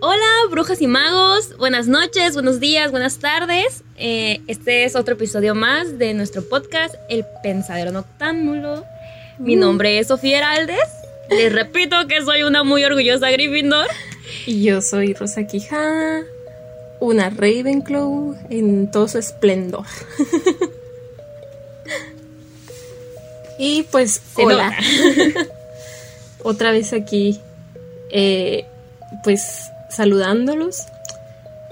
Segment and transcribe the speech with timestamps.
[0.00, 1.56] Hola, brujas y magos.
[1.58, 3.84] Buenas noches, buenos días, buenas tardes.
[3.96, 8.84] Eh, este es otro episodio más de nuestro podcast, El Pensadero Noctámbulo.
[9.38, 10.88] Mi nombre es Sofía Heraldes.
[11.28, 13.86] Les repito que soy una muy orgullosa Gryffindor.
[14.46, 16.22] Y yo soy Rosa Quijada,
[17.00, 19.84] una Ravenclaw en todo su esplendor.
[23.58, 24.74] y pues, hola.
[26.42, 27.40] Otra vez aquí,
[28.14, 28.64] eh,
[29.22, 29.42] pues
[29.90, 30.84] saludándolos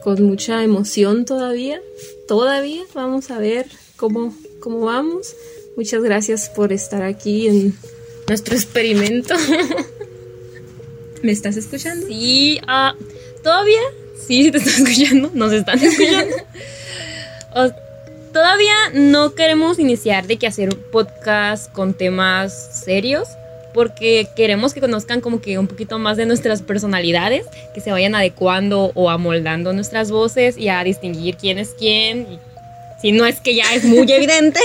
[0.03, 1.81] con mucha emoción todavía.
[2.29, 5.35] Todavía vamos a ver cómo, cómo vamos.
[5.77, 7.75] Muchas gracias por estar aquí en
[8.29, 9.35] nuestro experimento.
[11.23, 12.07] ¿Me estás escuchando?
[12.09, 12.95] Sí, ah,
[13.45, 13.81] todavía,
[14.27, 16.37] sí, te estoy escuchando, nos están escuchando.
[17.55, 17.71] O-
[18.33, 23.29] todavía no queremos iniciar de que hacer un podcast con temas serios,
[23.75, 28.15] porque queremos que conozcan como que un poquito más de nuestras personalidades, que se vayan
[28.15, 32.39] adecuando o amoldando nuestras voces y a distinguir quién es quién, y
[33.01, 34.61] si no es que ya es muy evidente.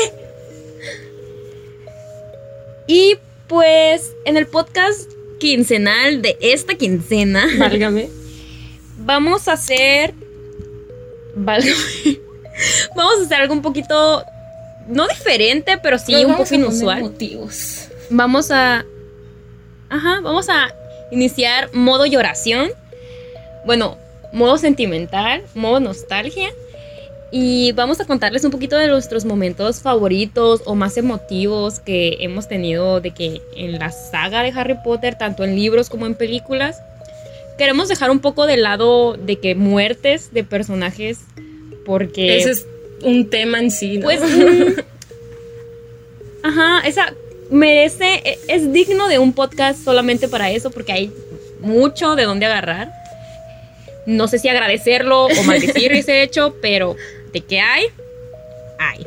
[2.88, 3.16] Y
[3.48, 8.10] pues en el podcast quincenal de esta quincena Válgame.
[8.98, 10.14] vamos a hacer.
[11.36, 11.74] válgame,
[12.96, 14.24] Vamos a hacer algo un poquito.
[14.88, 17.02] No diferente, pero sí Nos un poco inusual.
[17.02, 17.88] motivos.
[18.10, 18.86] Vamos a.
[19.90, 20.74] Ajá, vamos a
[21.12, 22.70] iniciar modo lloración.
[23.66, 23.98] Bueno,
[24.32, 26.50] modo sentimental, modo nostalgia.
[27.30, 32.48] Y vamos a contarles un poquito de nuestros momentos favoritos o más emotivos que hemos
[32.48, 36.82] tenido de que en la saga de Harry Potter, tanto en libros como en películas.
[37.58, 41.20] Queremos dejar un poco de lado de que muertes de personajes
[41.86, 42.68] porque Ese es
[43.02, 44.06] un tema en sí, ¿no?
[44.06, 44.22] pues.
[44.24, 44.80] mm,
[46.44, 47.14] ajá, esa
[47.50, 48.22] merece.
[48.24, 51.12] e- Es digno de un podcast solamente para eso, porque hay
[51.60, 52.92] mucho de dónde agarrar.
[54.06, 56.96] No sé si agradecerlo o maldecir ese hecho, pero
[57.34, 57.86] de qué hay,
[58.80, 59.06] hay.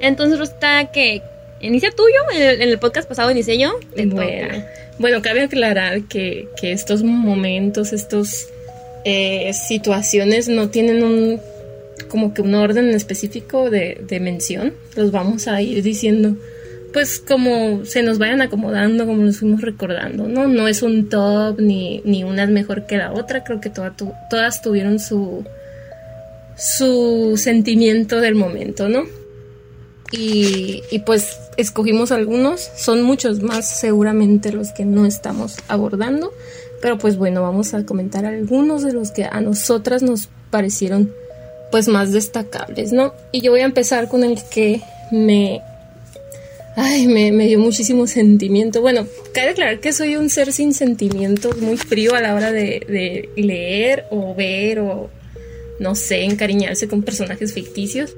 [0.00, 1.22] Entonces, Rosta, que
[1.60, 2.16] inicia tuyo.
[2.34, 3.78] En el, podcast pasado inicié yo.
[3.94, 4.66] Te Bueno, toca.
[4.98, 8.48] bueno, cabe aclarar que, que estos momentos, estos
[9.04, 11.40] eh, situaciones no tienen un
[12.08, 14.74] como que un orden específico de, de mención.
[14.96, 16.34] Los vamos a ir diciendo,
[16.92, 20.46] pues como se nos vayan acomodando, como nos fuimos recordando, ¿no?
[20.46, 23.44] No es un top ni, ni una es mejor que la otra.
[23.44, 23.94] Creo que toda
[24.30, 25.44] todas tuvieron su
[26.56, 29.04] su sentimiento del momento, ¿no?
[30.12, 36.32] Y, y pues escogimos algunos, son muchos más seguramente los que no estamos abordando,
[36.82, 41.10] pero pues bueno, vamos a comentar algunos de los que a nosotras nos parecieron
[41.70, 43.14] pues más destacables, ¿no?
[43.32, 45.62] Y yo voy a empezar con el que me...
[46.76, 48.80] Ay, me, dio muchísimo sentimiento.
[48.80, 53.28] Bueno, cabe aclarar que soy un ser sin sentimientos, muy frío a la hora de,
[53.36, 55.10] leer o ver o,
[55.78, 58.16] no sé, encariñarse con personajes ficticios.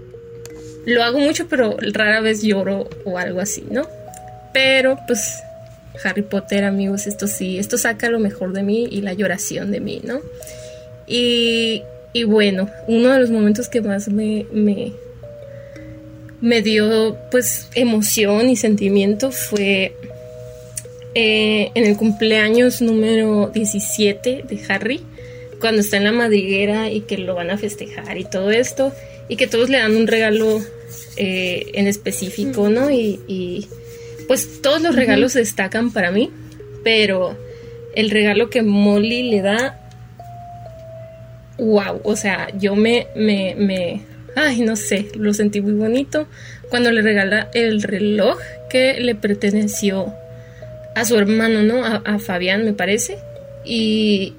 [0.87, 3.88] Lo hago mucho, pero rara vez lloro o algo así, ¿no?
[4.53, 5.43] Pero pues
[6.03, 9.81] Harry Potter, amigos, esto sí, esto saca lo mejor de mí y la lloración de
[9.81, 10.20] mí, ¿no?
[11.06, 11.82] Y,
[12.26, 14.47] bueno, uno de los momentos que más me,
[16.44, 19.97] me dio pues emoción y sentimiento fue
[21.15, 25.00] eh, en el cumpleaños número 17 de Harry,
[25.59, 28.93] cuando está en la madriguera y que lo van a festejar y todo esto,
[29.31, 30.60] y que todos le dan un regalo
[31.16, 32.91] eh, en específico, ¿no?
[32.91, 33.66] Y, y,
[34.28, 36.31] pues todos los regalos destacan para mí,
[36.82, 37.38] pero
[37.94, 39.81] el regalo que Molly le da,
[41.56, 44.03] wow, o sea, yo me, me, me,
[44.37, 46.27] ay, no sé, lo sentí muy bonito
[46.69, 48.39] cuando le regala el reloj
[48.71, 50.12] que le perteneció
[50.95, 51.84] a su hermano, ¿no?
[51.84, 53.19] A, a Fabián, me parece.
[53.65, 54.34] Y,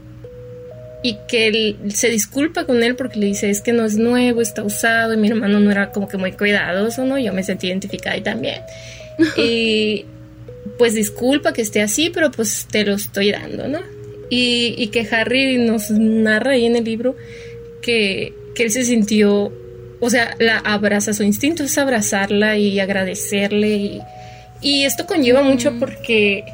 [1.04, 4.42] y que él se disculpa con él porque le dice es que no es nuevo,
[4.42, 7.20] está usado y mi hermano no era como que muy cuidadoso, ¿no?
[7.20, 8.62] Yo me sentí identificada ahí también.
[9.38, 10.06] y
[10.78, 13.80] pues disculpa que esté así, pero pues te lo estoy dando, ¿no?
[14.30, 17.16] Y, y que Harry nos narra ahí en el libro
[17.82, 19.54] que, que él se sintió,
[20.06, 24.02] o sea, la abraza, su instinto es abrazarla y agradecerle y,
[24.62, 26.46] y esto conlleva mucho porque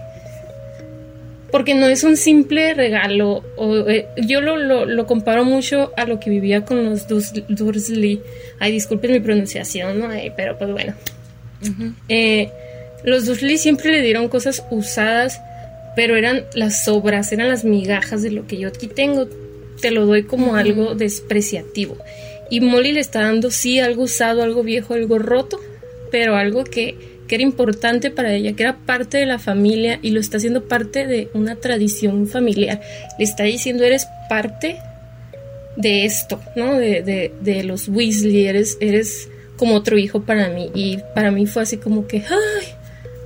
[1.51, 3.43] porque no es un simple regalo.
[3.57, 8.21] O, eh, yo lo, lo, lo comparo mucho a lo que vivía con los Dursley.
[8.57, 10.07] Ay, disculpen mi pronunciación, ¿no?
[10.07, 10.93] Ay, pero pues bueno.
[12.07, 12.49] Eh,
[13.03, 15.41] los Dursley siempre le dieron cosas usadas,
[15.97, 19.27] pero eran las sobras, eran las migajas de lo que yo aquí tengo.
[19.81, 21.97] Te lo doy como algo despreciativo.
[22.51, 25.57] Y Molly le está dando, sí, algo usado, algo viejo, algo roto,
[26.11, 26.95] pero algo que,
[27.27, 30.67] que era importante para ella, que era parte de la familia y lo está haciendo
[30.67, 32.81] parte de una tradición familiar.
[33.17, 34.75] Le está diciendo, eres parte
[35.77, 36.77] de esto, ¿no?
[36.77, 40.71] De, de, de los Weasley, eres, eres como otro hijo para mí.
[40.75, 42.67] Y para mí fue así como que, ay,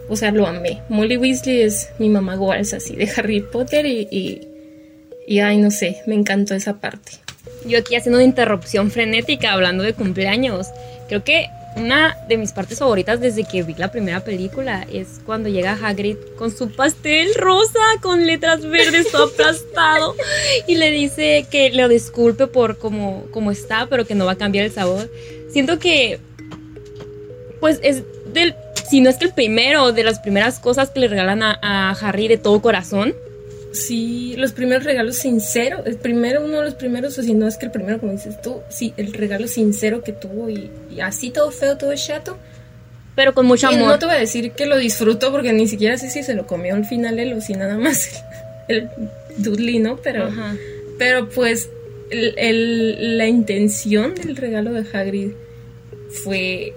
[0.07, 0.83] o sea, lo amé.
[0.87, 4.47] Molly Weasley es mi mamá Walsh, así, de Harry Potter y, y,
[5.27, 7.24] y, ay, no sé, me encantó esa parte.
[7.65, 10.67] Yo aquí haciendo una interrupción frenética hablando de cumpleaños.
[11.07, 15.49] Creo que una de mis partes favoritas desde que vi la primera película es cuando
[15.49, 20.15] llega Hagrid con su pastel rosa con letras verdes todo aplastado
[20.67, 24.37] y le dice que lo disculpe por cómo, cómo está, pero que no va a
[24.37, 25.11] cambiar el sabor.
[25.49, 26.19] Siento que
[27.59, 28.03] pues es
[28.33, 28.55] del
[28.89, 31.91] si no es que el primero de las primeras cosas que le regalan a, a
[31.91, 33.15] Harry de todo corazón.
[33.75, 37.57] Sí, los primeros regalos sinceros, el primero, uno de los primeros, o si no es
[37.57, 41.29] que el primero, como dices tú, sí, el regalo sincero que tuvo y, y así
[41.29, 42.37] todo feo, todo chato.
[43.15, 43.89] Pero con mucho Y amor.
[43.89, 46.47] no te voy a decir que lo disfruto porque ni siquiera sé si se lo
[46.47, 48.23] comió al final él o si nada más
[48.67, 48.89] el, el
[49.37, 49.97] Dudley, ¿no?
[49.97, 50.55] Pero, Ajá.
[50.97, 51.69] pero pues
[52.09, 55.31] el- el- la intención del regalo de Hagrid
[56.23, 56.73] fue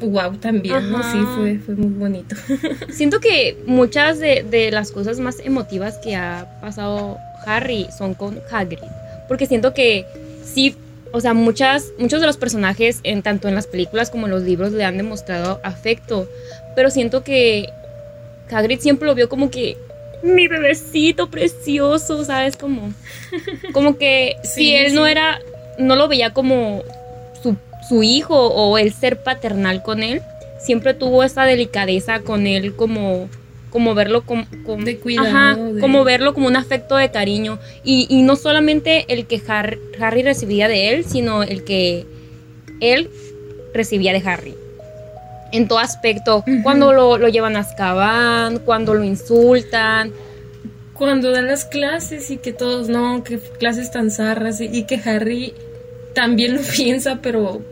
[0.00, 1.02] wow también, ¿no?
[1.02, 2.36] Sí, fue, fue muy bonito.
[2.90, 8.40] Siento que muchas de, de las cosas más emotivas que ha pasado Harry son con
[8.50, 8.78] Hagrid.
[9.26, 10.06] Porque siento que
[10.44, 10.74] sí,
[11.12, 14.42] o sea, muchas, muchos de los personajes, en, tanto en las películas como en los
[14.42, 16.28] libros, le han demostrado afecto.
[16.74, 17.68] Pero siento que
[18.50, 19.76] Hagrid siempre lo vio como que
[20.22, 22.56] mi bebecito precioso, ¿sabes?
[22.56, 22.92] Como,
[23.72, 25.40] como que si Sí, él no era,
[25.78, 26.82] no lo veía como
[27.42, 27.56] su,
[27.88, 30.20] su hijo o el ser paternal con él,
[30.60, 33.28] siempre tuvo esa delicadeza con él, como,
[33.70, 37.58] como verlo como, como- De cuidado, ajá, de- como verlo como un afecto de cariño.
[37.84, 42.06] Y, y no solamente el que Har- Harry recibía de él, sino el que
[42.80, 43.08] él
[43.74, 44.54] recibía de Harry.
[45.52, 50.12] En todo aspecto, cuando lo, lo llevan a Azkaban, cuando lo insultan.
[50.92, 54.96] Cuando dan las clases y que todos, no, que clases tan zarras y, y que
[55.04, 55.54] Harry
[56.14, 57.62] también lo piensa, pero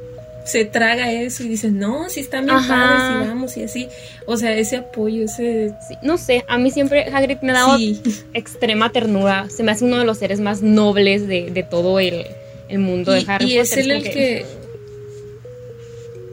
[0.46, 2.68] se traga eso y dice, no, si están bien Ajá.
[2.68, 3.88] padres y vamos y así.
[4.26, 5.74] O sea, ese apoyo, ese...
[5.86, 8.00] Sí, no sé, a mí siempre Hagrid me ha dado Sí,
[8.32, 9.48] extrema ternura.
[9.50, 12.24] Se me hace uno de los seres más nobles de, de todo el,
[12.68, 13.84] el mundo de y, Harry y es Potter.
[13.84, 14.46] él el que...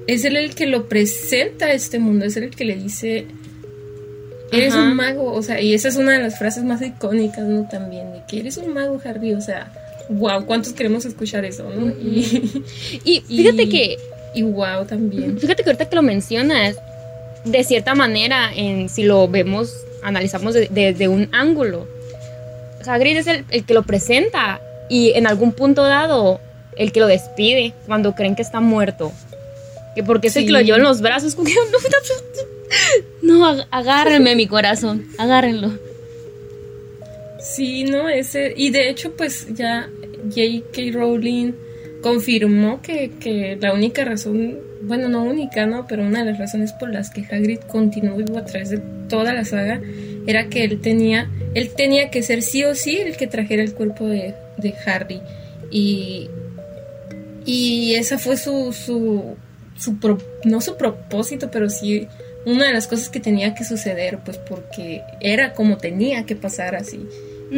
[0.05, 3.25] Es él el que lo presenta a este mundo, es él el que le dice,
[4.51, 4.83] eres Ajá.
[4.83, 7.67] un mago, o sea, y esa es una de las frases más icónicas, ¿no?
[7.69, 9.71] También, de que eres un mago, Harry, o sea,
[10.09, 11.87] wow, ¿cuántos queremos escuchar eso, no?
[12.01, 12.53] Y,
[13.05, 13.97] Y fíjate y- que
[14.35, 15.37] y wow también.
[15.39, 16.75] Fíjate que ahorita que lo mencionas,
[17.45, 19.73] de cierta manera, en, si lo vemos,
[20.03, 21.87] analizamos desde de, de un ángulo,
[22.85, 24.59] Hagrid es el, el que lo presenta
[24.89, 26.39] y en algún punto dado
[26.75, 29.11] el que lo despide cuando creen que está muerto.
[29.95, 30.45] Que porque Sí.
[30.45, 31.35] que lo lleva en los brazos.
[31.35, 31.53] como que,
[33.21, 35.71] No, no, ag- agárrenme mi corazón, agárrenlo.
[37.43, 38.53] Sí, no, ese.
[38.55, 39.89] Y de hecho, pues ya
[40.29, 40.81] J.K.
[40.93, 41.51] Rowling
[42.01, 45.85] confirmó que, que la única razón, bueno, no única, ¿no?
[45.87, 49.43] Pero una de las razones por las que Hagrid continuó a través de toda la
[49.45, 49.81] saga
[50.25, 53.73] era que él tenía, él tenía que ser sí o sí el que trajera el
[53.73, 55.21] cuerpo de, de Harry.
[55.69, 56.29] Y,
[57.45, 59.35] y esa fue su, su,
[59.77, 62.07] su pro- no su propósito, pero sí
[62.45, 66.75] una de las cosas que tenía que suceder, pues porque era como tenía que pasar
[66.75, 67.05] así.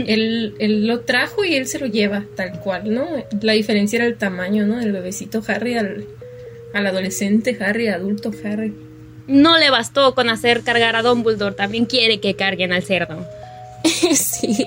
[0.07, 3.07] Él, él lo trajo y él se lo lleva tal cual, ¿no?
[3.41, 4.77] La diferencia era el tamaño, ¿no?
[4.77, 6.05] Del bebecito Harry al,
[6.73, 8.73] al adolescente Harry, adulto Harry.
[9.27, 13.25] No le bastó con hacer cargar a Dumbledore, también quiere que carguen al cerdo.
[14.13, 14.65] sí.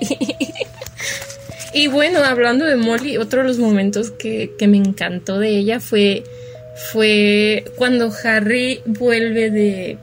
[1.72, 5.80] Y bueno, hablando de Molly, otro de los momentos que, que me encantó de ella
[5.80, 6.24] fue,
[6.92, 9.98] fue cuando Harry vuelve de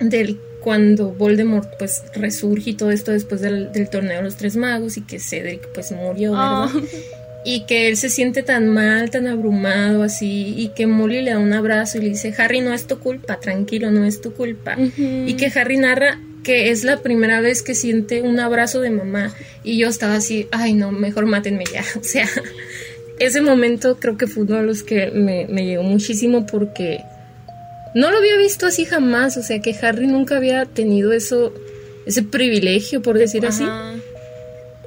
[0.00, 4.56] del cuando Voldemort pues resurge y todo esto después del, del torneo de los tres
[4.56, 6.68] magos y que Cedric pues murió, ¿verdad?
[6.68, 6.80] Ah.
[7.44, 11.38] Y que él se siente tan mal, tan abrumado así, y que Molly le da
[11.38, 14.76] un abrazo y le dice, Harry, no es tu culpa, tranquilo, no es tu culpa.
[14.76, 15.24] Ujú.
[15.26, 19.34] Y que Harry narra que es la primera vez que siente un abrazo de mamá.
[19.62, 21.84] Y yo estaba así, ay no, mejor mátenme ya.
[22.00, 22.28] O sea,
[23.18, 27.00] ese momento creo que fue uno de los que me, me llegó muchísimo porque
[27.94, 29.36] no lo había visto así jamás.
[29.36, 31.52] O sea, que Harry nunca había tenido eso,
[32.06, 33.64] ese privilegio, por decir así.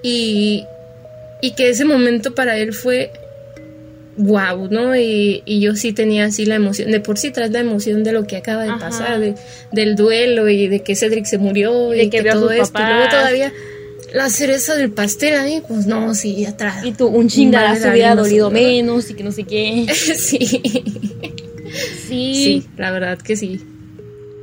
[0.04, 0.66] Y,
[1.42, 3.12] y que ese momento para él fue
[4.18, 4.96] wow, ¿no?
[4.96, 8.12] Y, y yo sí tenía así la emoción, de por sí traes la emoción de
[8.12, 8.80] lo que acaba de Ajá.
[8.80, 9.36] pasar, de-
[9.72, 12.82] del duelo y de que Cedric se murió Y y, de que todo esto.
[12.82, 13.54] Y luego todavía
[14.14, 16.84] la cereza del pastel ahí, pues no, sí, atrás.
[16.86, 19.86] Y tú, un chinga Madre se hubiera dolido menos y que no sé qué.
[19.94, 20.62] sí,
[21.72, 22.34] Sí.
[22.36, 23.62] sí, la verdad que sí.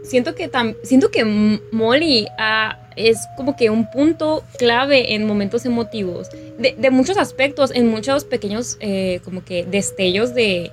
[0.04, 1.24] siento que tam- siento que
[1.72, 6.28] Molly ah, es como que un punto clave en momentos emotivos.
[6.58, 10.70] De, de muchos aspectos en muchos pequeños eh, como que destellos de,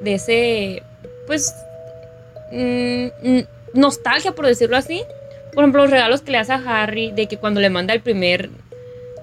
[0.00, 0.82] de ese
[1.26, 1.52] pues
[2.52, 3.40] mm, mm,
[3.74, 5.02] nostalgia por decirlo así.
[5.52, 8.00] Por ejemplo los regalos que le hace a Harry de que cuando le manda el
[8.00, 8.50] primer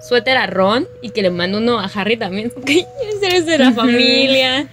[0.06, 2.50] suéter a Ron y que le manda uno a Harry también.
[2.54, 2.84] Porque
[3.22, 4.68] eres de la familia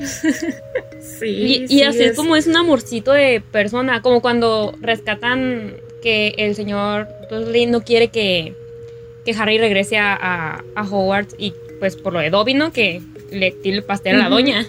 [1.00, 5.74] Sí, y, y sí, así es como es un amorcito de persona, como cuando rescatan
[6.02, 8.54] que el señor Dursley no quiere que,
[9.24, 12.72] que Harry regrese a, a, a Hogwarts y pues por lo de Dobby, ¿no?
[12.72, 14.66] Que le tira el pastel a la doña.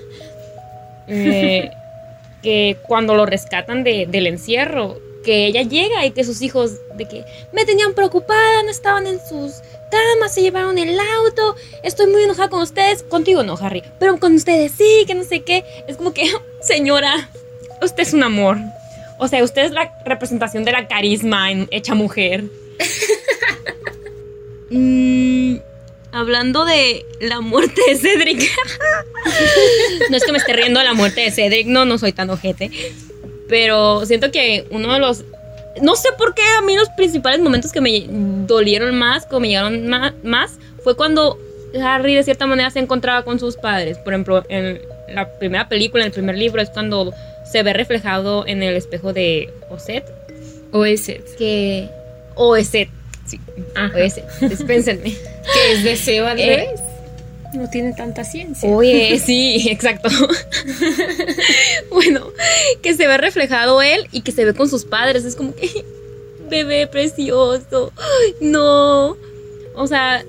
[1.07, 1.69] Eh,
[2.43, 7.07] que cuando lo rescatan de- del encierro, que ella llega y que sus hijos de
[7.07, 7.23] que
[7.53, 9.61] me tenían preocupada, no estaban en sus
[9.91, 14.33] camas, se llevaron el auto, estoy muy enojada con ustedes, contigo no, Harry, pero con
[14.33, 16.31] ustedes sí, que no sé qué, es como que,
[16.61, 17.29] señora,
[17.81, 18.57] usted es un amor.
[19.19, 22.45] O sea, usted es la representación de la carisma en hecha mujer.
[24.71, 25.57] Mm,
[26.11, 28.39] hablando de la muerte de Cedric.
[30.09, 32.29] no es que me esté riendo de la muerte de Cedric, no, no soy tan
[32.29, 32.71] ojete.
[33.47, 35.25] Pero siento que uno de los.
[35.81, 38.05] No sé por qué a mí los principales momentos que me
[38.45, 39.87] dolieron más, que me llegaron
[40.23, 40.51] más,
[40.83, 41.37] fue cuando
[41.81, 43.97] Harry de cierta manera se encontraba con sus padres.
[43.99, 44.81] Por ejemplo, en
[45.13, 47.13] la primera película, en el primer libro, es cuando
[47.49, 50.05] se ve reflejado en el espejo de Oset.
[50.73, 51.89] O ese, Que.
[52.35, 52.89] Oset.
[53.25, 53.39] Sí.
[53.95, 54.25] Oset.
[54.41, 55.03] Dispénsenme.
[55.53, 56.81] que es deseo al Eh, revés.
[57.53, 58.69] No tiene tanta ciencia.
[58.69, 60.09] Oye, sí, exacto.
[61.89, 62.27] bueno,
[62.81, 65.25] que se ve reflejado él y que se ve con sus padres.
[65.25, 65.69] Es como que,
[66.49, 67.91] bebé precioso.
[68.39, 69.17] No.
[69.75, 70.23] O sea,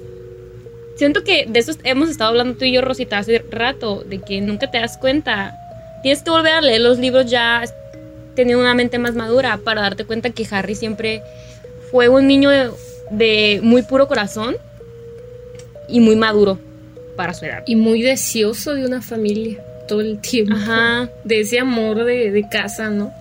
[0.97, 4.41] siento que de eso hemos estado hablando tú y yo, Rosita, hace rato, de que
[4.41, 5.57] nunca te das cuenta.
[6.02, 7.62] Tienes que volver a leer los libros ya
[8.35, 11.23] teniendo una mente más madura para darte cuenta que Harry siempre
[11.93, 12.71] fue un niño de,
[13.11, 14.57] de muy puro corazón
[15.88, 16.59] y muy maduro
[17.23, 17.62] para su edad.
[17.67, 20.55] Y muy deseoso de una familia todo el tiempo.
[20.57, 23.12] Ajá, De ese amor de, de casa, ¿no?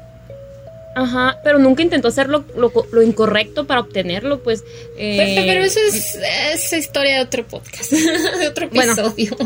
[0.93, 4.63] ajá, pero nunca intentó hacer lo, lo- lo incorrecto para obtenerlo, pues.
[4.97, 6.17] eh, Pero, pero eso es,
[6.53, 7.91] es historia de otro podcast,
[8.39, 8.91] de otro Bueno.
[8.91, 9.37] episodio.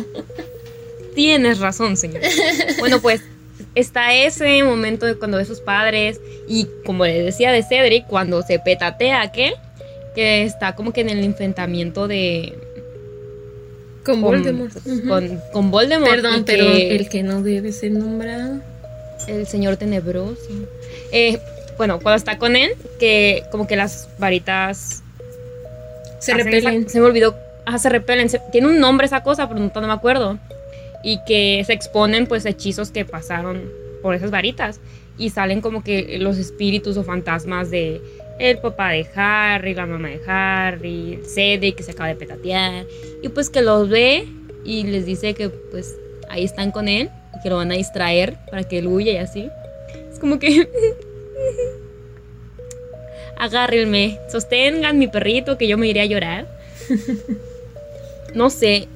[1.14, 2.22] Tienes razón, señor.
[2.80, 3.22] bueno, pues
[3.76, 8.08] está ese momento de cuando ve a sus padres y como le decía de Cedric,
[8.08, 9.54] cuando se petatea aquel,
[10.16, 12.58] que está como que en el enfrentamiento de...
[14.06, 14.74] Con Con, Voldemort.
[15.08, 16.12] Con, con Voldemort.
[16.12, 18.60] Perdón, pero que- el que no debe ser nombrado.
[19.28, 20.38] El señor tenebroso.
[21.12, 21.40] Eh,
[21.78, 25.02] bueno, cuando está con él, que como que las varitas
[26.20, 26.84] Se repelen.
[26.84, 27.36] esa- se me olvidó.
[27.66, 28.30] Ajá, se repelen.
[28.30, 30.38] se- tiene un nombre esa cosa, pero no, no me acuerdo.
[31.04, 33.64] Y que se exponen pues hechizos que pasaron
[34.02, 34.80] por esas varitas.
[35.18, 38.02] Y salen como que los espíritus o fantasmas de
[38.40, 42.86] el papá de Harry, la mamá de Harry, Cedric que se acaba de petatear.
[43.22, 44.28] Y pues que los ve
[44.64, 45.96] y les dice que pues
[46.30, 49.18] ahí están con él y que lo van a distraer para que él huya y
[49.18, 49.50] así.
[50.12, 50.70] Es como que...
[53.38, 56.48] Agárrenme, sostengan mi perrito que yo me iré a llorar.
[58.34, 58.88] No sé.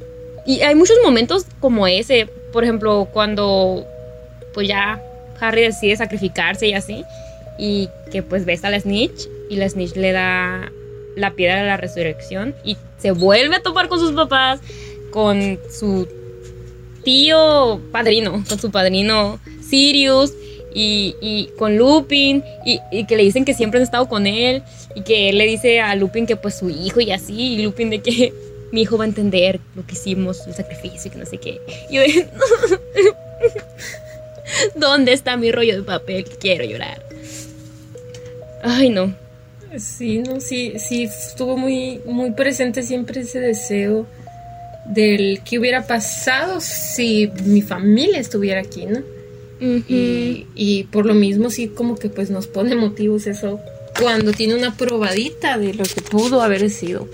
[0.46, 2.28] Y hay muchos momentos como ese.
[2.54, 3.86] Por ejemplo, cuando
[4.54, 5.02] pues ya
[5.40, 7.04] Harry decide sacrificarse y así.
[7.60, 9.28] Y que pues ves a la Snitch.
[9.50, 10.72] Y la Snitch le da
[11.16, 12.56] la piedra de la resurrección.
[12.64, 14.62] Y se vuelve a topar con sus papás.
[15.12, 16.08] Con su
[17.04, 18.44] tío padrino.
[18.48, 20.34] Con su padrino Sirius.
[20.74, 22.44] Y, y con Lupin.
[22.66, 24.64] Y, y que le dicen que siempre han estado con él.
[24.96, 27.56] Y que él le dice a Lupin que pues su hijo y así.
[27.56, 28.34] Y Lupin de que
[28.72, 31.62] mi hijo va a entender lo que hicimos, el sacrificio y que no sé qué.
[31.90, 32.28] Y yo de,
[34.76, 36.26] ¿Dónde está mi rollo de papel?
[36.40, 37.09] Quiero llorar.
[38.64, 39.14] Ay, no.
[39.78, 44.08] Sí, no, sí, sí, estuvo muy, muy presente siempre ese deseo
[44.86, 49.02] del que hubiera pasado si mi familia estuviera aquí, ¿no?
[49.62, 53.60] Y, y por lo mismo sí como que pues nos pone motivos eso
[54.00, 57.08] cuando tiene una probadita de lo que pudo haber sido.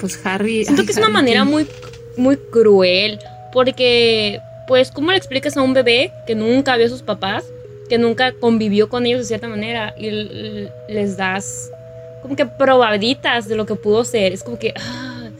[0.00, 0.64] Pues Harry...
[0.64, 1.66] Siento ay, que es una manera muy,
[2.16, 3.18] muy cruel.
[3.52, 7.44] Porque, pues, ¿cómo le explicas a un bebé que nunca vio a sus papás?
[7.88, 9.94] Que nunca convivió con ellos de cierta manera.
[9.98, 10.10] Y
[10.88, 11.70] les das
[12.22, 14.32] como que probaditas de lo que pudo ser.
[14.32, 14.72] Es como que.
[14.76, 15.30] ah,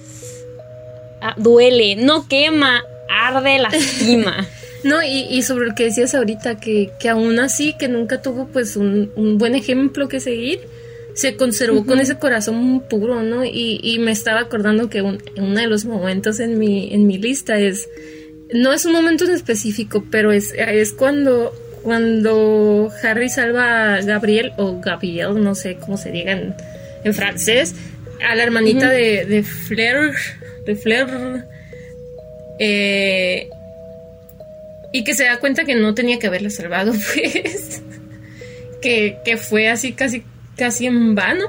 [1.21, 4.47] ah, duele, no quema, arde, lastima.
[4.83, 8.47] No, y, y sobre lo que decías ahorita, que, que aún así, que nunca tuvo
[8.49, 10.61] pues un, un buen ejemplo que seguir,
[11.15, 13.45] se conservó con ese corazón puro, ¿no?
[13.47, 17.17] Y, y me estaba acordando que un- uno de los momentos en mi, en mi
[17.17, 17.89] lista es,
[18.53, 24.53] no es un momento en específico, pero es, es cuando, cuando Harry salva a Gabriel,
[24.57, 26.55] o Gabriel, no sé cómo se diga en,
[27.05, 27.75] en francés,
[28.27, 30.15] a la hermanita de, de Flair,
[30.67, 31.45] de Flair,
[32.59, 33.49] eh,
[34.93, 37.83] y que se da cuenta que no tenía que haberla salvado, pues,
[38.81, 40.25] que, que fue así casi,
[40.57, 41.45] casi en vano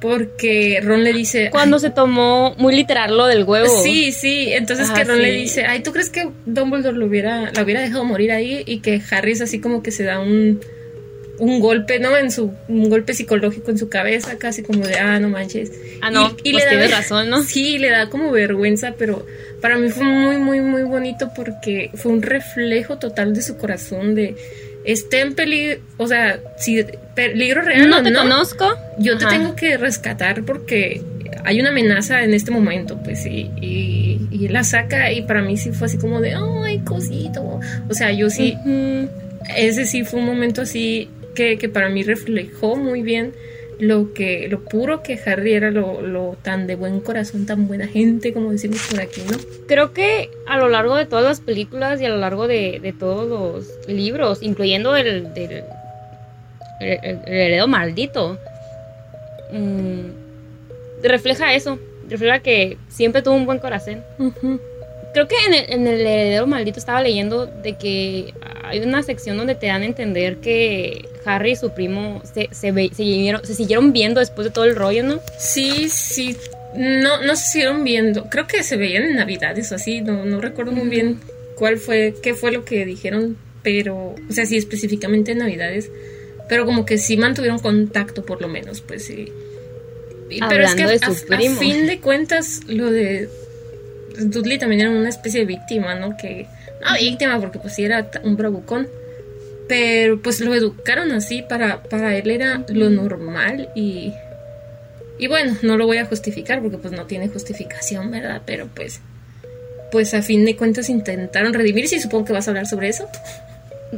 [0.00, 1.50] porque Ron le dice...
[1.50, 3.68] Cuando se tomó muy literal lo del huevo.
[3.82, 7.62] Sí, sí, entonces que Ron le dice, ay, ¿tú crees que Dumbledore lo hubiera, la
[7.62, 8.62] hubiera dejado morir ahí?
[8.66, 10.60] Y que Harry es así como que se da un,
[11.38, 12.16] un golpe, ¿no?
[12.16, 15.72] En su, un golpe psicológico en su cabeza, casi como de, ah, no manches.
[16.00, 17.42] Ah, no, y, pues le da, razón, ¿no?
[17.42, 19.26] Sí, le da como vergüenza, pero
[19.60, 24.14] para mí fue muy, muy, muy bonito porque fue un reflejo total de su corazón,
[24.14, 24.34] de
[24.84, 26.84] esté en peligro, o sea, si
[27.14, 28.66] peligro real no te conozco,
[28.98, 31.02] yo te tengo que rescatar porque
[31.44, 35.70] hay una amenaza en este momento, pues, y, y, la saca y para mí sí
[35.70, 38.56] fue así como de, ay, cosito, o sea, yo sí,
[39.56, 43.32] ese sí fue un momento así que, que para mí reflejó muy bien
[43.80, 47.86] lo que lo puro que Harry era lo, lo, tan de buen corazón tan buena
[47.86, 52.00] gente como decimos por aquí no creo que a lo largo de todas las películas
[52.00, 55.64] y a lo largo de, todos los libros incluyendo el del
[56.80, 58.38] el, heredo maldito
[59.52, 64.04] mm, refleja eso refleja que siempre tuvo un buen corazón
[65.12, 69.36] creo que en el, en el heredero maldito estaba leyendo de que hay una sección
[69.36, 73.92] donde te dan a entender que Harry y su primo se, se, siguieron, se siguieron
[73.92, 75.20] viendo después de todo el rollo, ¿no?
[75.38, 76.36] Sí, sí.
[76.74, 78.28] No, no se siguieron viendo.
[78.30, 80.00] Creo que se veían en Navidades o así.
[80.02, 81.18] No, no recuerdo muy bien
[81.56, 83.36] cuál fue, qué fue lo que dijeron.
[83.62, 85.90] Pero, o sea, sí, específicamente en Navidades.
[86.48, 89.32] Pero como que sí mantuvieron contacto, por lo menos, pues sí.
[90.48, 93.28] pero es que a, fin de cuentas, lo de
[94.28, 96.16] Dudley también era una especie de víctima, ¿no?
[96.16, 96.46] Que,
[96.80, 98.88] no víctima, porque pues sí era un bravucón
[99.70, 104.12] pero pues lo educaron así, para, para él era lo normal y,
[105.16, 108.42] y bueno, no lo voy a justificar porque pues no tiene justificación, ¿verdad?
[108.44, 109.00] Pero pues,
[109.92, 113.06] pues a fin de cuentas intentaron redimirse y supongo que vas a hablar sobre eso.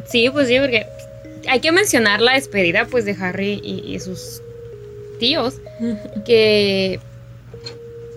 [0.04, 0.84] Sí, pues sí, porque
[1.48, 4.42] hay que mencionar la despedida pues de Harry y, sus
[5.18, 5.54] tíos,
[6.26, 7.00] que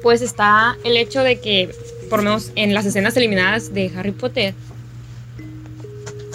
[0.01, 1.69] pues está el hecho de que,
[2.09, 4.53] por lo menos en las escenas eliminadas de Harry Potter,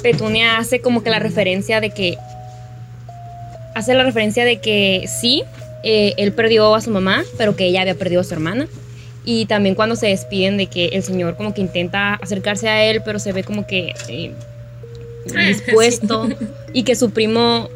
[0.02, 2.18] Petunia hace como que la referencia de que.
[3.74, 5.44] Hace la referencia de que sí,
[5.85, 8.66] eh, él perdió a su mamá, pero que ella había perdido a su hermana.
[9.24, 13.02] Y también cuando se despiden de que el señor como que intenta acercarse a él,
[13.04, 14.33] pero se ve como que eh,
[15.46, 16.28] dispuesto.
[16.72, 17.68] y que su primo,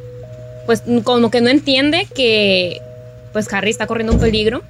[0.66, 2.80] pues como que no entiende que
[3.33, 4.62] pues Harry está corriendo un peligro.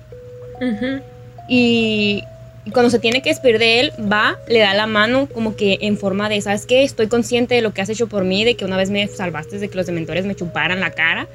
[1.49, 2.25] Y
[2.65, 5.79] y cuando se tiene que despedir de él, va, le da la mano como que
[5.83, 6.83] en forma de, ¿sabes qué?
[6.83, 9.59] Estoy consciente de lo que has hecho por mí, de que una vez me salvaste
[9.59, 11.29] de que los dementores me chuparan la cara.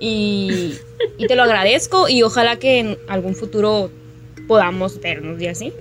[0.00, 0.74] Y,
[1.16, 3.90] y te lo agradezco y ojalá que en algún futuro
[4.46, 5.72] podamos vernos y así.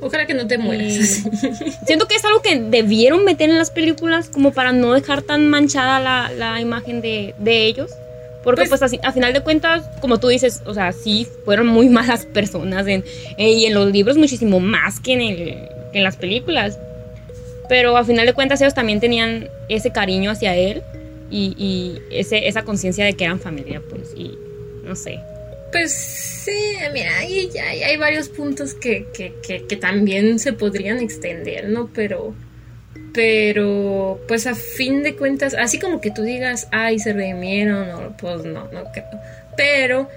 [0.00, 1.22] Ojalá que no te mueras.
[1.86, 5.48] Siento que es algo que debieron meter en las películas como para no dejar tan
[5.48, 7.90] manchada la, la imagen de, de ellos.
[8.44, 11.88] Porque pues, pues a, final de cuentas, como tú dices, o sea, sí fueron muy
[11.90, 13.04] malas personas en,
[13.38, 16.78] eh, y en los libros muchísimo más que en, en las películas.
[17.68, 20.82] Pero a final de cuentas ellos también tenían ese cariño hacia él
[21.30, 24.38] y, y ese, esa conciencia de que eran familia, pues, y
[24.84, 25.18] no sé.
[25.72, 31.00] Pues sí, mira, hay, hay, hay varios puntos que, que, que, que también se podrían
[31.00, 31.90] extender, ¿no?
[31.92, 32.34] Pero
[33.14, 38.16] pero, pues a fin de cuentas, así como que tú digas, ay, se redimieron, o,
[38.16, 39.06] pues no, no creo.
[39.56, 40.08] Pero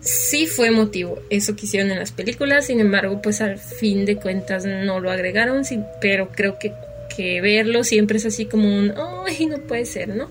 [0.00, 4.16] sí fue emotivo eso que hicieron en las películas, sin embargo, pues al fin de
[4.16, 6.72] cuentas no lo agregaron, sí, pero creo que,
[7.14, 8.92] que verlo siempre es así como un,
[9.28, 10.28] ay, no puede ser, ¿no?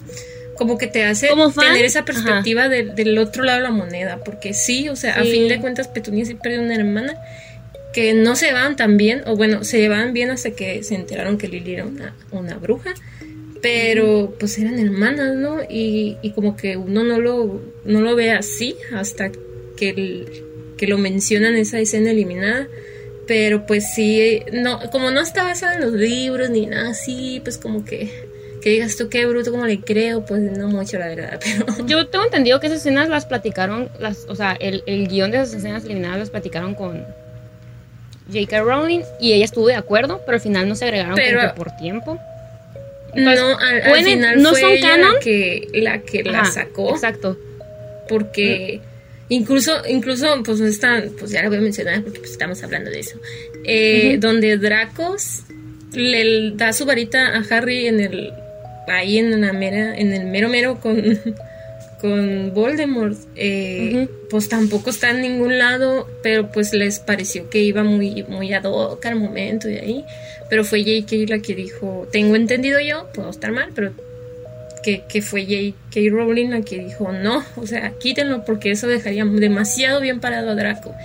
[0.57, 4.89] Como que te hace tener esa perspectiva del otro lado de la moneda, porque sí,
[4.89, 7.17] o sea, a fin de cuentas Petunia sí perdió una hermana
[7.93, 11.37] que no se van tan bien, o bueno, se llevaban bien hasta que se enteraron
[11.37, 11.85] que Lily era
[12.31, 12.93] una, bruja,
[13.61, 15.61] pero pues eran hermanas, ¿no?
[15.63, 19.31] Y, y, como que uno no lo, no lo ve así hasta
[19.75, 20.43] que,
[20.77, 22.67] que lo mencionan esa escena eliminada.
[23.27, 27.59] Pero pues sí, no, como no está basada en los libros ni nada así, pues
[27.59, 28.09] como que,
[28.59, 31.39] que digas tú qué bruto, como le creo, pues no mucho la verdad.
[31.43, 31.85] Pero...
[31.85, 35.37] Yo tengo entendido que esas escenas las platicaron, las, o sea, el, el guion de
[35.37, 37.05] esas escenas eliminadas las platicaron con,
[38.31, 38.61] J.K.
[38.61, 42.19] Rowling y ella estuvo de acuerdo, pero al final no se agregaron pero, por tiempo.
[43.15, 45.13] no, al, final no fue son canon?
[45.13, 46.91] la que la, que la sacó.
[46.91, 47.37] Exacto.
[48.07, 48.81] Porque
[49.29, 52.99] incluso, incluso, pues están, pues ya lo voy a mencionar porque pues estamos hablando de
[52.99, 53.19] eso.
[53.65, 55.43] Eh, donde Dracos
[55.93, 58.33] le da su varita a Harry en el
[58.87, 61.19] ahí en la mera, en el mero mero con,
[61.99, 67.83] con Voldemort, eh, pues tampoco está en ningún lado, pero pues les pareció que iba
[67.83, 70.05] muy, muy ad hoc al momento y ahí.
[70.49, 71.15] Pero fue J.K.
[71.27, 73.91] la que dijo, tengo entendido yo, puedo estar mal, pero
[74.81, 75.99] que, que fue J.K.
[76.09, 80.55] Rowling la que dijo, no, o sea, quítenlo porque eso dejaría demasiado bien parado a
[80.55, 80.95] Draco.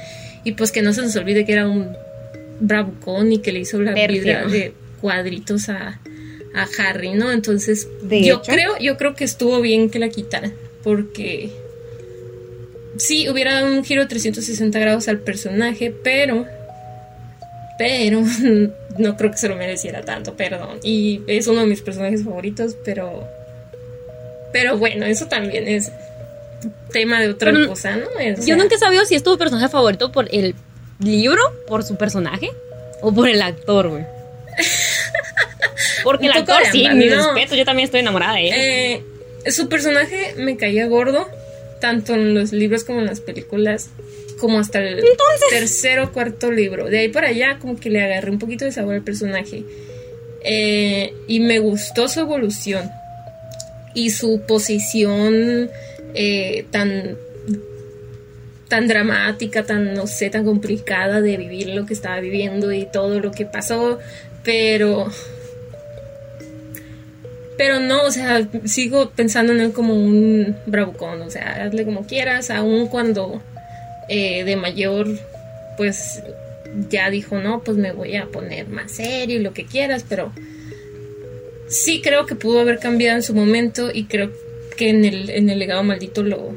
[0.45, 1.97] Y pues que no se nos olvide que era un
[2.61, 6.01] bravucón y que le hizo la vida de cuadritos a,
[6.55, 7.33] a Harry, ¿no?
[7.33, 10.53] Entonces, yo creo, yo creo que estuvo bien que la quitaran
[10.85, 11.51] porque
[12.99, 16.47] sí hubiera dado un giro de 360 grados al personaje, pero
[17.77, 18.23] pero
[18.99, 20.79] no creo que se lo mereciera tanto, perdón.
[20.85, 23.27] Y es uno de mis personajes favoritos, pero
[24.53, 25.91] pero bueno, eso también es
[26.93, 28.07] tema de otra cosa, ¿no?
[28.47, 30.55] yo nunca he sabido si es tu personaje favorito por el
[31.01, 32.51] libro, por su personaje
[33.03, 34.05] o por el actor, güey.
[36.05, 38.55] Porque el actor sí, mi respeto, yo también estoy enamorada de él.
[38.57, 39.05] Eh,
[39.47, 41.29] su personaje me caía gordo,
[41.81, 43.91] tanto en los libros como en las películas,
[44.39, 45.03] como hasta el
[45.51, 46.89] tercer o cuarto libro.
[46.89, 49.65] De ahí para allá, como que le agarré un poquito de sabor al personaje.
[50.43, 52.91] Eh, y me gustó su evolución
[53.95, 55.71] y su posición
[56.15, 57.17] eh, tan
[58.69, 63.21] tan dramática, tan, no sé, tan complicada de vivir lo que estaba viviendo y todo
[63.21, 63.99] lo que pasó,
[64.43, 65.07] pero
[67.57, 72.07] pero no, o sea, sigo pensando en él como un bravucón, o sea, hazle como
[72.07, 73.43] quieras, aun cuando
[74.09, 75.09] eh, de mayor,
[75.77, 76.23] pues
[76.89, 80.33] ya dijo, no, pues me voy a poner más serio y lo que quieras, pero
[81.69, 84.31] sí creo que pudo haber cambiado en su momento y creo
[84.77, 86.53] que en el, en el legado maldito lo,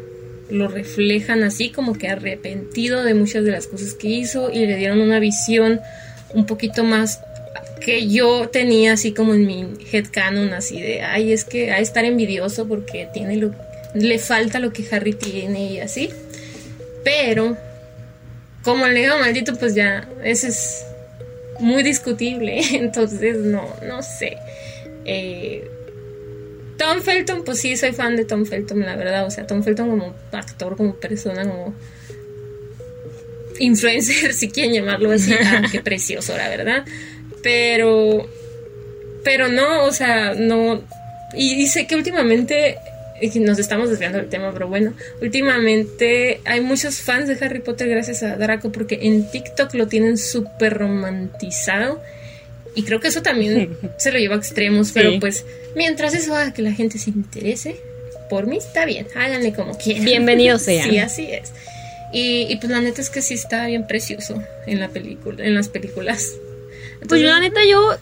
[0.50, 4.76] lo reflejan así, como que arrepentido de muchas de las cosas que hizo y le
[4.76, 5.80] dieron una visión
[6.34, 7.22] un poquito más
[7.82, 12.06] que yo tenía así como en mi headcanon, así de, ay, es que a estar
[12.06, 13.54] envidioso porque tiene lo,
[13.94, 16.10] le falta lo que Harry tiene y así.
[17.04, 17.58] Pero,
[18.64, 20.86] como el legado maldito, pues ya, eso es
[21.60, 24.38] muy discutible, entonces no, no sé.
[25.06, 25.72] Eh,
[26.78, 29.26] Tom Felton, pues sí, soy fan de Tom Felton, la verdad.
[29.26, 31.74] O sea, Tom Felton como actor, como persona, como
[33.60, 35.34] influencer, si quieren llamarlo así.
[35.44, 36.86] ah, qué precioso, la verdad.
[37.48, 38.28] Pero,
[39.24, 40.84] pero no, o sea, no.
[41.34, 42.78] Y, sé que últimamente
[43.36, 48.22] nos estamos desviando del tema, pero bueno, últimamente hay muchos fans de Harry Potter gracias
[48.22, 52.02] a Draco porque en TikTok lo tienen súper romantizado
[52.76, 56.54] y creo que eso también se lo lleva a extremos, pero pues mientras eso haga
[56.54, 57.78] que la gente se interese,
[58.30, 60.04] por mí está bien, háganle como quieran.
[60.04, 60.84] Bienvenido sea.
[60.90, 61.54] Sí, así es.
[62.12, 65.56] Y, y, pues la neta es que sí está bien precioso en la película, en
[65.56, 66.34] las películas
[67.08, 67.96] pues yo la neta yo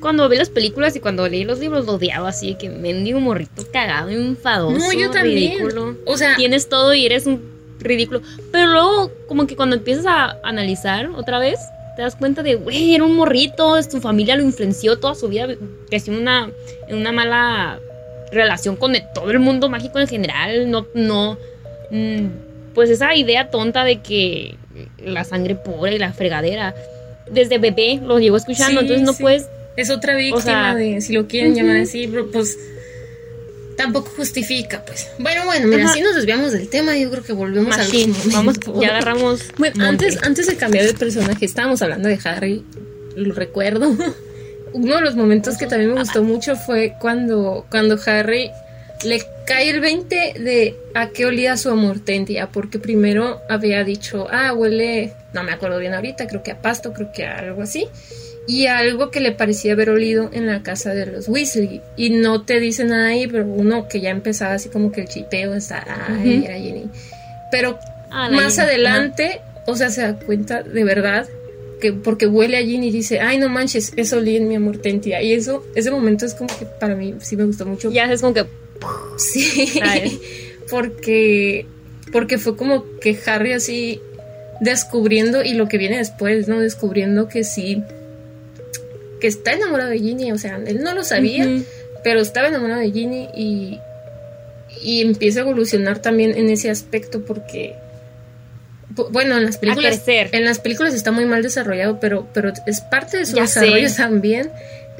[0.00, 3.64] cuando vi las películas y cuando leí los libros lo odiaba así que mendigo morrito
[3.72, 5.52] cagado, enfadoso, no, yo también.
[5.52, 5.96] ridículo.
[6.06, 7.40] O sea, tienes todo y eres un
[7.80, 8.22] ridículo.
[8.52, 11.58] Pero luego como que cuando empiezas a analizar otra vez,
[11.96, 15.48] te das cuenta de, güey, era un morrito, su familia lo influenció toda su vida,
[15.88, 16.50] creció en una,
[16.88, 17.80] en una mala
[18.32, 21.38] relación con todo el mundo mágico en general, no, no,
[21.90, 22.26] mm,
[22.74, 24.56] pues esa idea tonta de que
[24.98, 26.74] la sangre pura y la fregadera
[27.30, 29.46] desde bebé lo llevo escuchando, entonces no puedes...
[29.76, 32.56] Es otra víctima de, si lo quieren llamar así, pues
[33.76, 35.08] tampoco justifica, pues.
[35.18, 37.84] Bueno, bueno, mira, si nos desviamos del tema, yo creo que volvemos a
[38.32, 39.42] Vamos, ya agarramos.
[39.58, 42.64] Bueno, antes, antes de cambiar de personaje, estábamos hablando de Harry,
[43.14, 43.94] lo recuerdo.
[44.72, 48.50] Uno de los momentos que también me gustó mucho fue cuando, cuando Harry
[49.04, 54.52] le cae el 20 de a qué olía su amortentia, porque primero había dicho, ah,
[54.52, 57.86] huele no me acuerdo bien ahorita, creo que a pasto, creo que a algo así,
[58.48, 62.42] y algo que le parecía haber olido en la casa de los Weasley, y no
[62.42, 65.84] te dice nada ahí, pero uno que ya empezaba así como que el chipeo está,
[66.08, 66.88] ay, era Jenny,
[67.50, 67.78] pero
[68.10, 71.28] ah, más adelante, o sea, se da cuenta de verdad
[71.80, 74.78] que porque huele a Ginny y dice, ay, no manches, eso olí en mi amor
[74.78, 75.22] tentia.
[75.22, 77.90] Y eso, ese momento es como que para mí sí me gustó mucho.
[77.90, 78.46] Ya es como que...
[79.18, 79.80] Sí,
[80.70, 81.66] porque,
[82.12, 84.00] porque fue como que Harry así
[84.60, 86.60] descubriendo y lo que viene después, ¿no?
[86.60, 87.82] Descubriendo que sí,
[89.20, 91.46] que está enamorado de Ginny, o sea, él no lo sabía,
[92.02, 93.80] pero estaba enamorado de Ginny y,
[94.82, 97.74] y empieza a evolucionar también en ese aspecto porque
[99.10, 103.18] bueno, en las películas en las películas está muy mal desarrollado, pero pero es parte
[103.18, 104.50] de su desarrollo también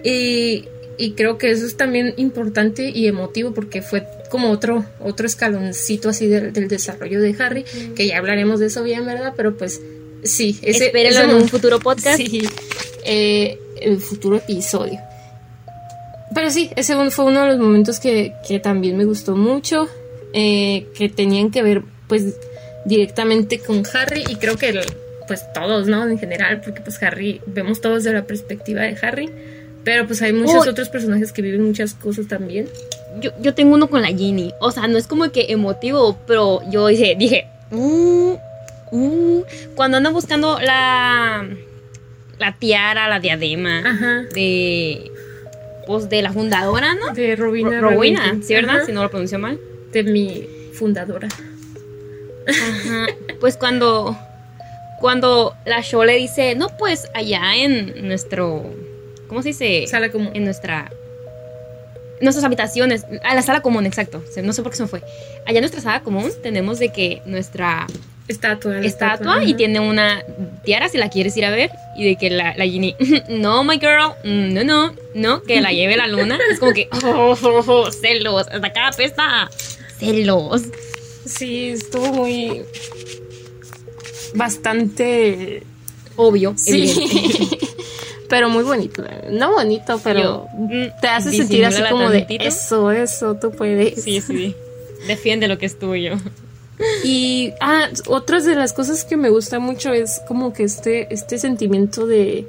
[0.04, 5.26] y y creo que eso es también importante y emotivo porque fue como otro otro
[5.26, 9.80] escaloncito así del, desarrollo de Harry que ya hablaremos de eso bien verdad pero pues
[10.24, 12.16] sí ese, en un futuro podcast.
[12.16, 12.42] Sí
[13.08, 14.98] eh, el futuro episodio.
[16.34, 19.88] Pero sí, ese fue uno de los momentos que, que también me gustó mucho,
[20.32, 22.34] eh, que tenían que ver pues
[22.84, 24.80] directamente con Harry y creo que
[25.28, 26.08] pues todos, ¿no?
[26.08, 29.30] En general, porque pues Harry, vemos todos desde la perspectiva de Harry,
[29.86, 32.68] pero pues hay muchos otros personajes que viven muchas cosas también.
[33.20, 36.60] Yo, yo tengo uno con la Ginny, o sea, no es como que emotivo, pero
[36.68, 38.36] yo dije, dije, uh,
[38.90, 39.44] uh,
[39.76, 41.48] cuando andan buscando la,
[42.40, 45.12] la tiara, la diadema de
[45.86, 47.14] pues de la fundadora, ¿no?
[47.14, 47.80] De Robina.
[47.80, 48.82] Robina, ¿sí, verdad?
[48.86, 49.56] Si no lo pronuncio mal.
[49.92, 51.28] De mi fundadora.
[52.48, 53.06] Ajá.
[53.38, 54.18] Pues cuando
[54.98, 58.64] cuando la show le dice, no, pues allá en nuestro,
[59.28, 59.86] ¿cómo se dice?
[59.86, 60.30] Sala común.
[60.34, 60.90] En nuestra,
[62.20, 65.02] nuestras habitaciones, a la sala común, exacto, no sé por qué se me fue.
[65.46, 67.86] Allá en nuestra sala común tenemos de que nuestra
[68.28, 70.22] estatua, estatua, y tiene una
[70.64, 72.96] tiara si la quieres ir a ver y de que la, la Ginny,
[73.28, 76.38] no, my girl, mm, no, no, no, que la lleve la luna.
[76.50, 79.50] Es como que, oh, oh, oh celos, hasta acá apesta,
[79.98, 80.62] celos.
[81.24, 82.62] Sí, estuvo muy
[84.34, 85.62] bastante
[86.16, 86.54] obvio.
[86.56, 87.58] Sí.
[88.28, 89.04] pero muy bonito.
[89.30, 94.02] No bonito, pero mm, te hace sentir así como de eso, eso, tú puedes.
[94.02, 94.54] Sí, sí.
[95.06, 96.16] Defiende lo que es tuyo.
[97.04, 101.38] Y ah, otras de las cosas que me gusta mucho es como que este, este
[101.38, 102.46] sentimiento de,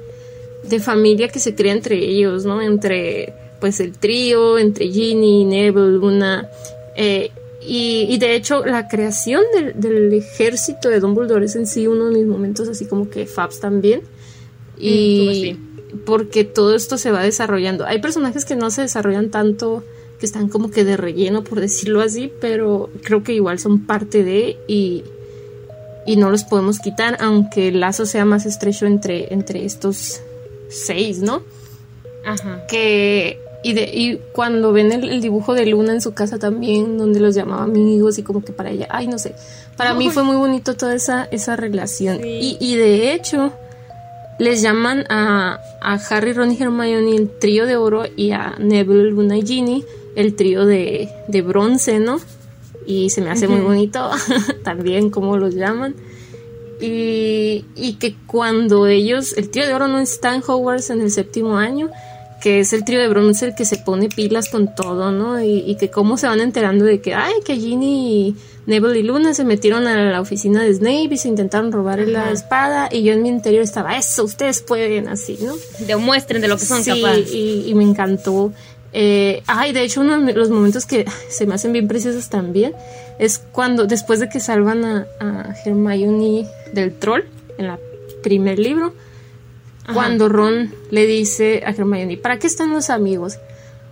[0.64, 2.60] de familia que se crea entre ellos, ¿no?
[2.60, 6.48] Entre pues el trío, entre Ginny, Neville, Luna.
[6.96, 7.30] Eh,
[7.70, 9.42] y, de hecho, la creación
[9.74, 13.60] del, ejército de Dumbledore es en sí uno de mis momentos así como que Fabs
[13.60, 14.00] también.
[14.78, 15.67] Y mm,
[16.04, 17.86] porque todo esto se va desarrollando.
[17.86, 19.82] Hay personajes que no se desarrollan tanto,
[20.18, 24.24] que están como que de relleno, por decirlo así, pero creo que igual son parte
[24.24, 25.04] de y,
[26.06, 30.20] y no los podemos quitar, aunque el lazo sea más estrecho entre, entre estos
[30.68, 31.42] seis, ¿no?
[32.24, 32.66] Ajá.
[32.66, 37.18] Que y, de, y cuando ven el, dibujo de Luna en su casa también, donde
[37.18, 39.34] los llamaba amigos y como que para ella, ay, no sé,
[39.76, 42.24] para mí fue muy bonito toda esa, esa relación.
[42.24, 43.52] Y, y, de hecho,
[44.38, 49.10] les llaman a, a, Harry, Ron y Hermione el trío de oro y a Neville,
[49.10, 52.20] Luna y Ginny el trío de, de bronce, ¿no?
[52.86, 54.10] Y se me hace muy bonito
[54.64, 55.94] también como los llaman.
[56.80, 61.10] Y, y que cuando ellos, el trío de oro no está en Hogwarts en el
[61.10, 61.90] séptimo año,
[62.40, 65.42] que es el trío de bronce el que se pone pilas con todo, ¿no?
[65.42, 68.36] Y, que cómo se van enterando de que, ay, que Ginny,
[68.68, 72.30] Neville y Luna se metieron a la oficina de Snape y se intentaron robar la
[72.30, 75.54] espada y yo en mi interior estaba, eso, ustedes pueden, así, ¿no?
[75.86, 77.32] Demuestren de lo que son sí, capaces.
[77.32, 78.52] Y, y me encantó.
[78.92, 82.74] Eh, ay, de hecho, uno de los momentos que se me hacen bien preciosos también
[83.18, 87.22] es cuando, después de que salvan a, a Hermione del troll
[87.56, 87.78] en el
[88.22, 88.92] primer libro,
[89.94, 93.38] cuando Ron le dice a Hermione, ¿para qué están los amigos?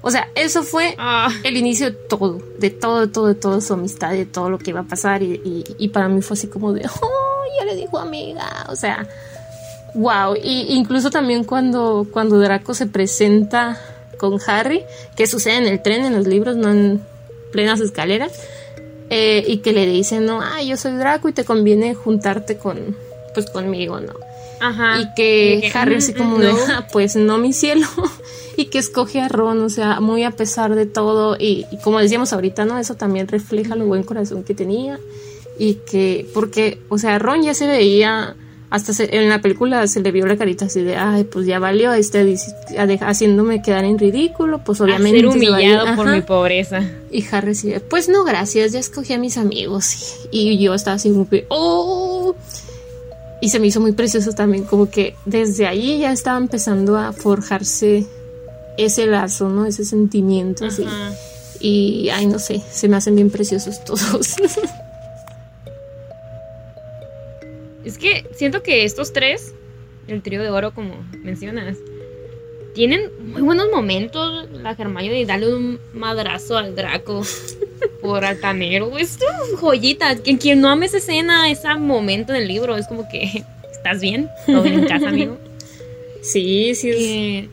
[0.06, 1.28] O sea, eso fue ah.
[1.42, 4.58] el inicio de todo, de todo, de todo, de toda su amistad, de todo lo
[4.58, 5.20] que iba a pasar.
[5.24, 8.66] Y, para mí fue así como de, oh, ya le dijo amiga.
[8.68, 9.08] O sea,
[9.94, 10.36] wow.
[10.40, 13.80] Y incluso también cuando, cuando Draco se presenta
[14.16, 14.84] con Harry,
[15.16, 17.02] que sucede en el tren, en los libros, no en
[17.50, 18.30] plenas escaleras,
[19.10, 22.96] eh, y que le dicen, no, ah, yo soy Draco y te conviene juntarte con,
[23.34, 24.14] pues conmigo, ¿no?
[25.00, 27.88] Y que, Harry así como de, ah, pues no mi cielo.
[28.56, 31.36] y que escoge a Ron, o sea, muy a pesar de todo.
[31.38, 32.78] Y, como decíamos ahorita, ¿no?
[32.78, 34.98] Eso también refleja lo buen corazón que tenía.
[35.58, 38.34] Y que, porque, o sea, Ron ya se veía,
[38.70, 41.92] hasta en la película se le vio la carita así de, ay, pues ya valió,
[41.92, 42.36] este,
[43.00, 45.20] haciéndome quedar en ridículo, pues obviamente.
[45.20, 46.82] ser humillado por mi pobreza.
[47.10, 50.28] Y Harry decía, pues no, gracias, ya escogí a mis amigos.
[50.30, 51.12] Y, yo estaba así,
[51.48, 52.34] oh
[53.40, 57.12] y se me hizo muy precioso también, como que desde ahí ya estaba empezando a
[57.12, 58.06] forjarse
[58.76, 59.66] ese lazo, ¿no?
[59.66, 60.84] Ese sentimiento así.
[61.60, 64.36] Y, ay, no sé, se me hacen bien preciosos todos.
[67.84, 69.54] es que siento que estos tres,
[70.06, 71.78] el trío de oro, como mencionas,
[72.74, 74.48] tienen muy buenos momentos.
[74.50, 77.22] La Hermione de darle un madrazo al Draco
[78.02, 78.98] por altanero.
[78.98, 79.18] Es
[79.58, 80.16] joyita.
[80.16, 84.28] Quien, quien no ame esa escena, ese momento del libro, es como que ¿estás bien?
[84.44, 85.38] ¿Todo bien en casa, amigo?
[86.22, 86.90] Sí, sí.
[86.90, 87.48] Eh,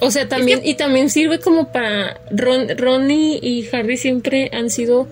[0.00, 2.20] o sea, también, y también sirve como para.
[2.30, 5.06] Ron, Ronnie y Harry siempre han sido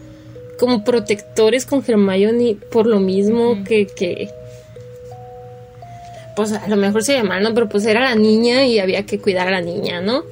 [0.58, 4.28] como protectores con Hermione por lo mismo que, que
[6.38, 7.52] pues a lo mejor se llama, ¿no?
[7.52, 10.24] Pero pues era la niña y había que cuidar a la niña, ¿no?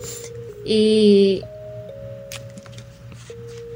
[0.64, 1.42] Y...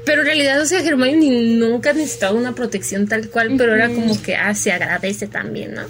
[0.05, 3.89] Pero en realidad, o sea, Hermione nunca ha necesitado una protección tal cual, pero era
[3.89, 5.83] como que, ah, se agradece también, ¿no?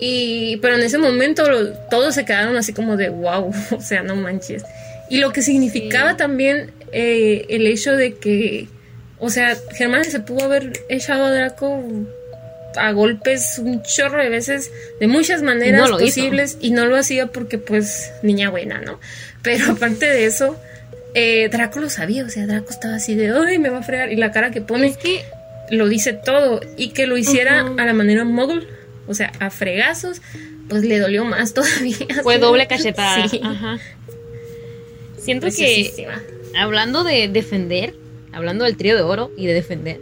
[0.00, 1.44] Y, pero en ese momento
[1.90, 4.64] todos se quedaron así como de, wow, o sea, no manches.
[5.10, 8.68] Y lo que significaba también eh, el hecho de que,
[9.18, 11.82] o sea, Germán se pudo haber echado a Draco
[12.76, 17.58] a golpes un chorro de veces, de muchas maneras posibles, y no lo hacía porque,
[17.58, 19.00] pues, niña buena, ¿no?
[19.42, 20.56] Pero aparte de eso,
[21.14, 24.12] eh, Draco lo sabía, o sea, Draco estaba así de, ay, me va a fregar,
[24.12, 25.24] y la cara que pone es que
[25.70, 28.68] lo dice todo, y que lo hiciera a la manera mogul,
[29.08, 30.22] o sea, a fregazos,
[30.68, 32.22] pues le dolió más todavía.
[32.22, 33.24] Fue doble cachetada.
[33.42, 33.78] Ajá.
[35.18, 36.08] Siento que,
[36.56, 37.94] hablando de defender,
[38.32, 40.00] hablando del trío de oro y de defender,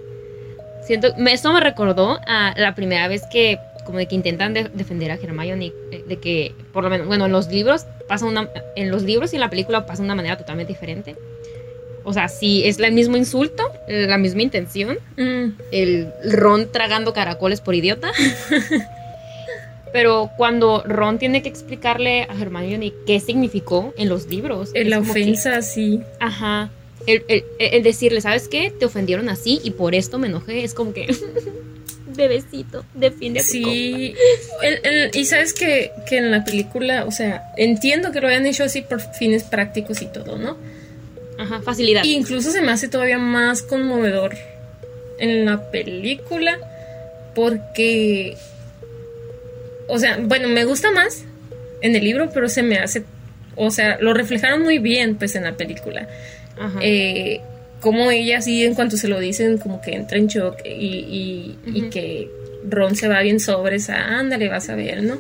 [0.87, 5.15] siento, esto me recordó a la primera vez que como de que intentan defender a
[5.15, 9.05] Hermione, eh, de que por lo menos, bueno, en los libros pasa una, en los
[9.05, 11.17] libros y en la película pasa de una manera totalmente diferente.
[12.09, 14.97] O sea, sí, es el mismo insulto, la misma intención.
[15.17, 15.61] Mm.
[15.73, 18.13] El Ron tragando caracoles por idiota.
[19.93, 24.71] Pero cuando Ron tiene que explicarle a Hermione qué significó en los libros.
[24.75, 26.01] En la ofensa, sí.
[26.21, 26.71] Ajá.
[27.09, 28.71] El, decirle, ¿sabes qué?
[28.71, 30.63] Te ofendieron así y por esto me enojé.
[30.63, 31.13] Es como que.
[32.17, 34.15] Bebecito, defiende a tu Sí.
[35.13, 38.81] y sabes que, que en la película, o sea, entiendo que lo hayan hecho así
[38.83, 40.57] por fines prácticos y todo, ¿no?
[41.39, 42.05] Ajá, facilidad.
[42.05, 44.35] incluso se me hace todavía más conmovedor
[45.19, 46.59] en la película
[47.35, 48.37] porque
[49.89, 51.25] o sea, bueno, me gusta más
[51.81, 53.05] en el libro, pero se me hace,
[53.55, 56.09] o sea, lo reflejaron muy bien pues en la película.
[56.59, 56.79] Ajá.
[56.83, 57.41] Eh,
[57.81, 61.57] como ella sí, en cuanto se lo dicen, como que entra en shock y,
[61.91, 62.29] que
[62.69, 65.19] Ron se va bien sobre esa, ándale, vas a ver, ¿no?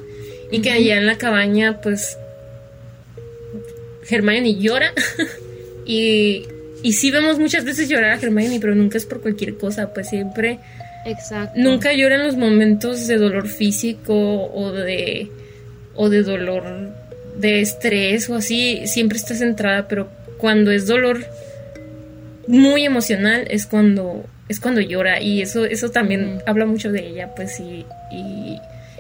[0.51, 2.17] Y que allá en la cabaña, pues,
[4.09, 4.93] Hermione llora
[5.87, 6.45] y,
[6.83, 10.09] y sí vemos muchas veces llorar a Hermione, pero nunca es por cualquier cosa, pues
[10.09, 10.59] siempre
[11.07, 11.53] Exacto.
[11.61, 15.31] Nunca llora en los momentos de dolor físico o de,
[15.95, 16.65] o de dolor
[17.39, 21.25] de estrés o así, siempre está centrada, pero cuando es dolor
[22.49, 27.35] muy emocional es cuando es cuando llora y eso eso también habla mucho de ella,
[27.35, 27.85] pues y,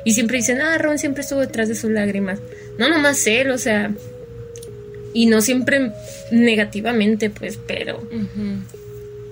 [0.05, 2.38] y, siempre dicen, "Ah, Ron siempre estuvo detrás de sus lágrimas."
[2.79, 3.90] No nomás él, o sea,
[5.16, 5.92] y no siempre
[6.31, 8.07] negativamente, pues, pero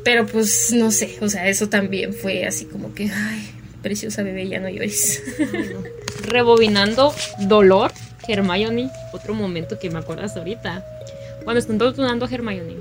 [0.02, 3.50] pero pues no sé, o sea, eso también fue así como que, ay,
[3.82, 5.22] preciosa bebé, ya no llores.
[6.26, 7.92] Rebobinando dolor,
[8.26, 10.82] Hermione, otro momento que me acuerdas ahorita.
[11.44, 12.76] Cuando están torturando a Hermione,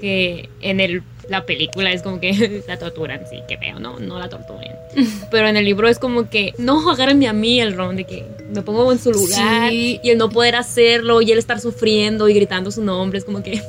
[0.00, 4.18] que en el, la película es como que la torturan, sí, que veo, no, no
[4.18, 4.72] la torturen.
[5.30, 8.24] Pero en el libro es como que, no, agárrenme a mí el ron, de que
[8.50, 12.34] me pongo en su lugar y el no poder hacerlo y él estar sufriendo y
[12.34, 13.62] gritando su nombre, es como que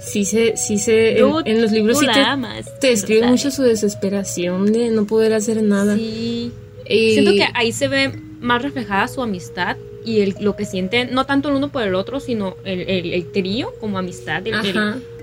[0.00, 2.06] sí se, sí se, en, los libros sí
[2.80, 5.96] te, describe mucho su desesperación de no poder hacer nada.
[5.96, 6.52] Sí.
[6.86, 9.76] Siento que ahí se ve más reflejada su amistad
[10.08, 13.30] y el, lo que sienten, no tanto el uno por el otro, sino el, el,
[13.30, 14.42] trío como amistad,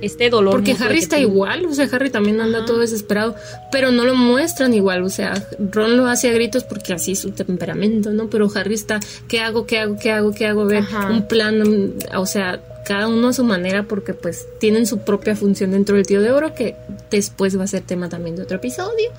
[0.01, 0.53] este dolor.
[0.53, 3.35] Porque Harry está igual, o sea, Harry también anda todo desesperado,
[3.71, 5.33] pero no lo muestran igual, o sea,
[5.71, 8.29] Ron lo hace a gritos porque así es su temperamento, ¿no?
[8.29, 10.65] Pero Harry está, ¿qué hago, qué hago, qué hago, qué hago?
[10.65, 15.35] Ver un plan, o sea, cada uno a su manera porque pues tienen su propia
[15.35, 16.75] función dentro del tío de oro que
[17.09, 19.09] después va a ser tema también de otro episodio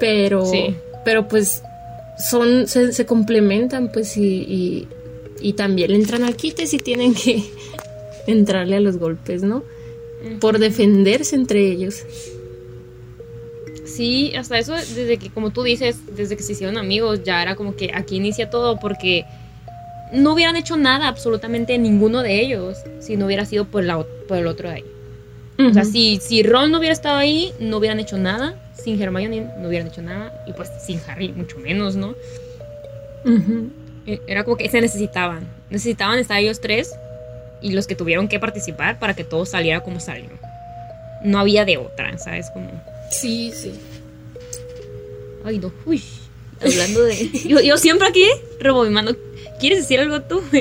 [0.00, 0.50] pero
[1.04, 1.62] pero pues
[2.18, 4.88] son se, complementan pues y, y,
[5.52, 7.44] también entran al quite si tienen que
[8.26, 9.64] entrarle a los golpes no
[10.40, 12.02] por defenderse entre ellos
[13.84, 17.56] sí hasta eso desde que como tú dices desde que se hicieron amigos ya era
[17.56, 19.24] como que aquí inicia todo porque
[20.12, 24.38] no hubieran hecho nada absolutamente ninguno de ellos si no hubiera sido por, la, por
[24.38, 24.84] el otro de ahí.
[25.58, 28.56] O sea, si, si Ron no hubiera estado ahí, no hubieran hecho nada.
[28.74, 30.32] Sin Hermione no hubieran hecho nada.
[30.46, 32.16] Y pues sin Harry, mucho menos, ¿no?
[33.24, 33.68] E,
[34.26, 35.46] era como que se necesitaban.
[35.70, 36.94] Necesitaban estar ellos tres
[37.60, 40.30] y los que tuvieron que participar para que todo saliera como salió.
[41.24, 42.50] No había de otra, ¿sabes?
[42.50, 42.68] Como...
[43.10, 43.72] Sí, sí.
[45.44, 45.72] Ay, no.
[45.86, 46.02] Uy.
[46.60, 47.28] Hablando de.
[47.48, 48.24] Yo, yo siempre aquí
[48.60, 49.16] rebobinando
[49.62, 50.42] ¿Quieres decir algo tú?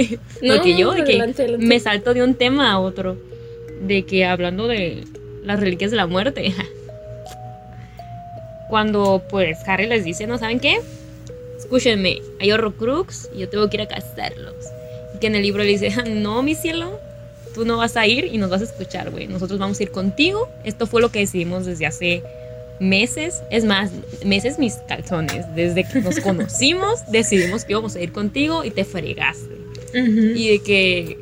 [0.44, 3.18] No, Porque yo de que me salto de un tema a otro.
[3.82, 5.04] De que hablando de
[5.44, 6.54] las reliquias de la muerte.
[8.70, 10.82] Cuando pues Harry les dice, ¿no saben qué?
[11.62, 14.56] Escúchenme, hay Horrocrux y yo tengo que ir a cazarlos.
[15.16, 17.00] Y que en el libro le dice, no, mi cielo,
[17.54, 19.28] tú no vas a ir y nos vas a escuchar, güey.
[19.28, 20.50] Nosotros vamos a ir contigo.
[20.64, 22.24] Esto fue lo que decidimos desde hace
[22.80, 23.92] meses, es más,
[24.26, 25.46] meses mis calzones.
[25.56, 29.62] Desde que nos conocimos, decidimos que íbamos a ir contigo y te fregaste.
[29.94, 31.18] Y de que,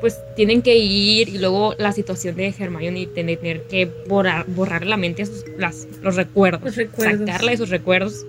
[0.00, 4.84] pues, tienen que ir y luego la situación de Hermione y tener que borrar, borrar
[4.84, 5.22] la mente
[5.58, 8.24] las, los, recuerdos, los recuerdos, sacarle esos recuerdos.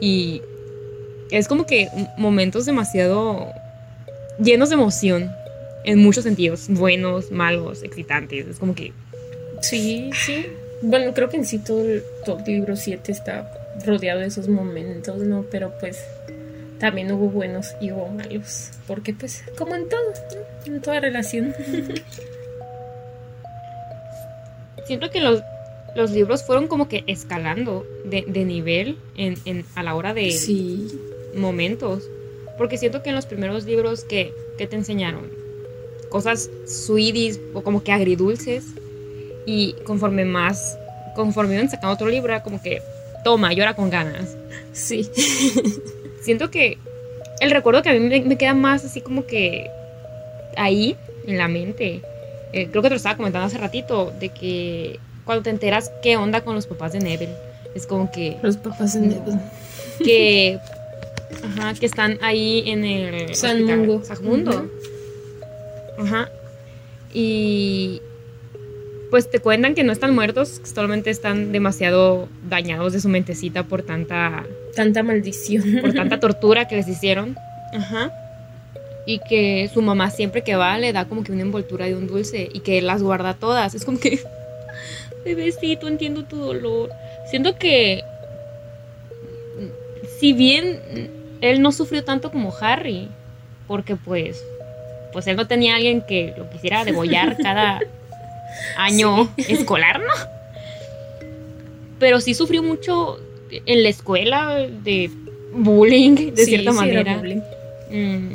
[0.00, 0.42] Y
[1.32, 3.48] es como que momentos demasiado
[4.38, 5.30] llenos de emoción.
[5.84, 8.46] En muchos sentidos, buenos, malos, excitantes.
[8.46, 8.92] Es como que...
[9.62, 10.46] Sí, sí.
[10.80, 13.50] Bueno, creo que en sí todo el, todo el libro 7 está
[13.84, 15.44] rodeado de esos momentos, ¿no?
[15.50, 15.98] Pero pues
[16.78, 18.70] también hubo buenos y hubo malos.
[18.86, 20.00] Porque pues, como en todo,
[20.66, 20.72] ¿no?
[20.74, 21.52] en toda relación.
[24.86, 25.42] Siento que los,
[25.94, 30.30] los libros fueron como que escalando de, de nivel en, en- a la hora de
[30.32, 30.88] Sí.
[31.34, 32.08] Momentos.
[32.58, 35.30] Porque siento que en los primeros libros que, que te enseñaron
[36.10, 38.64] cosas sweeties o como que agridulces
[39.46, 40.78] y conforme más,
[41.16, 42.82] conforme iban sacando otro libro era como que
[43.24, 44.36] toma, llora con ganas.
[44.72, 45.08] Sí.
[46.22, 46.76] Siento que
[47.40, 49.70] el recuerdo que a mí me, me queda más así como que
[50.56, 52.02] ahí, en la mente.
[52.52, 56.16] eh, creo que te lo estaba comentando hace ratito, de que cuando te enteras qué
[56.16, 57.34] onda con los papás de Neville,
[57.74, 59.38] es como que, Los papás de Neville.
[60.04, 60.58] que,
[61.58, 64.04] ajá, que están ahí en el San Mungo.
[64.04, 64.66] San Mungo.
[65.98, 66.28] Ajá.
[67.14, 68.00] Y
[69.10, 73.64] pues te cuentan que no están muertos, que solamente están demasiado dañados de su mentecita
[73.64, 75.80] por tanta Tanta maldición.
[75.82, 77.36] por tanta tortura que les hicieron.
[77.74, 78.10] Ajá.
[79.06, 82.06] Y que su mamá siempre que va le da como que una envoltura de un
[82.06, 83.74] dulce y que las guarda todas.
[83.74, 84.20] Es como que,
[85.24, 86.88] bebecito, entiendo tu dolor.
[87.28, 88.02] Siento que,
[90.18, 91.10] si bien
[91.42, 93.08] él no sufrió tanto como Harry,
[93.68, 94.42] porque pues,
[95.12, 97.80] pues él no tenía alguien que lo quisiera degollar cada
[98.78, 100.14] año escolar, ¿no?
[101.98, 103.20] Pero sí sufrió mucho
[103.50, 105.10] en la escuela de
[105.52, 107.16] bullying, de Sí, cierta sí, era manera.
[107.18, 107.40] bullying.
[107.90, 108.32] Mm,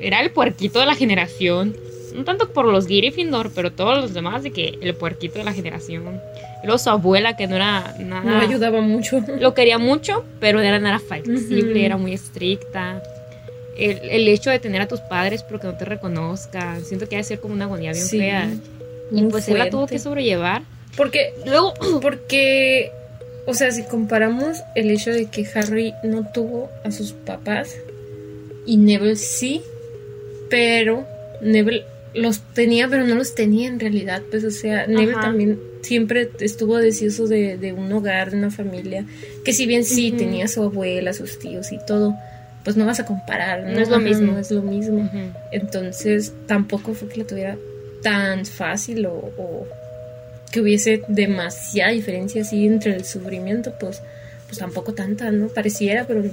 [0.00, 1.76] era el puerquito de la generación.
[2.14, 5.52] No tanto por los Gryffindor, pero todos los demás de que el puerquito de la
[5.52, 6.20] generación.
[6.62, 8.22] Luego su abuela, que no era nada...
[8.22, 9.22] No ayudaba mucho.
[9.38, 13.02] Lo quería mucho, pero era nada flexible, era muy estricta.
[13.78, 17.16] El, el hecho de tener a tus padres pero que no te reconozcan, siento que
[17.16, 18.50] ha de ser como una agonía bien Sí, fea.
[19.12, 19.94] Y pues él la tuvo fuerte.
[19.94, 20.62] que sobrellevar.
[20.96, 22.90] Porque, Luego, porque,
[23.46, 27.74] o sea, si comparamos el hecho de que Harry no tuvo a sus papás
[28.66, 29.62] y Neville sí,
[30.50, 31.06] pero
[31.40, 31.84] Neville
[32.14, 35.22] los tenía, pero no los tenía en realidad, pues, o sea, Neville Ajá.
[35.22, 39.04] también siempre estuvo deseoso de, de un hogar, de una familia,
[39.44, 42.14] que si bien sí tenía a su abuela, sus tíos y todo,
[42.64, 44.32] pues no vas a comparar, No es lo mismo.
[44.32, 45.08] No es lo mismo.
[45.52, 47.56] Entonces tampoco fue que lo tuviera
[48.02, 49.66] tan fácil o, o
[50.50, 54.02] que hubiese demasiada diferencia así entre el sufrimiento, pues,
[54.46, 55.48] pues tampoco tanta, ¿no?
[55.48, 56.24] Pareciera, pero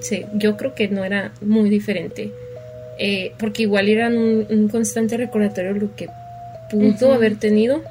[0.00, 2.32] sí, yo creo que no era muy diferente.
[3.02, 6.08] Eh, porque igual eran un, un constante recordatorio de lo que
[6.70, 7.82] pudo haber tenido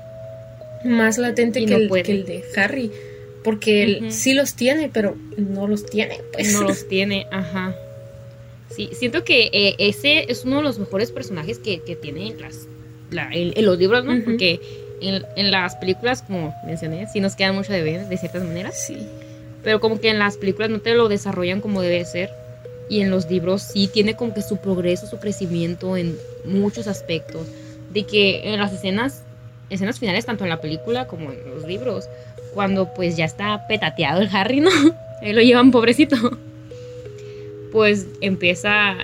[0.84, 2.03] más latente que, no el, puede.
[2.03, 2.91] que el de Harry.
[3.43, 6.53] Porque él sí los tiene, pero no los tiene, pues.
[6.53, 7.74] no los tiene, ajá.
[8.76, 12.68] Sí, siento que eh, ese es uno de los mejores personajes que, que tiene las,
[13.10, 14.22] la- en, en los libros, ¿no?
[14.24, 14.60] Porque
[15.01, 18.80] en, en las películas, como mencioné, sí nos quedan mucho de ver de ciertas maneras.
[18.86, 18.97] Sí.
[19.64, 22.30] Pero como que en las películas no te lo desarrollan como debe ser.
[22.89, 27.45] Y en los libros sí tiene como que su progreso, su crecimiento en muchos aspectos.
[27.93, 29.21] De que en las escenas,
[29.69, 32.05] escenas finales, tanto en la película como en los libros,
[32.53, 34.71] cuando pues ya está petateado el Harry, ¿no?
[35.21, 36.15] Ahí lo llevan pobrecito.
[37.71, 38.95] Pues empieza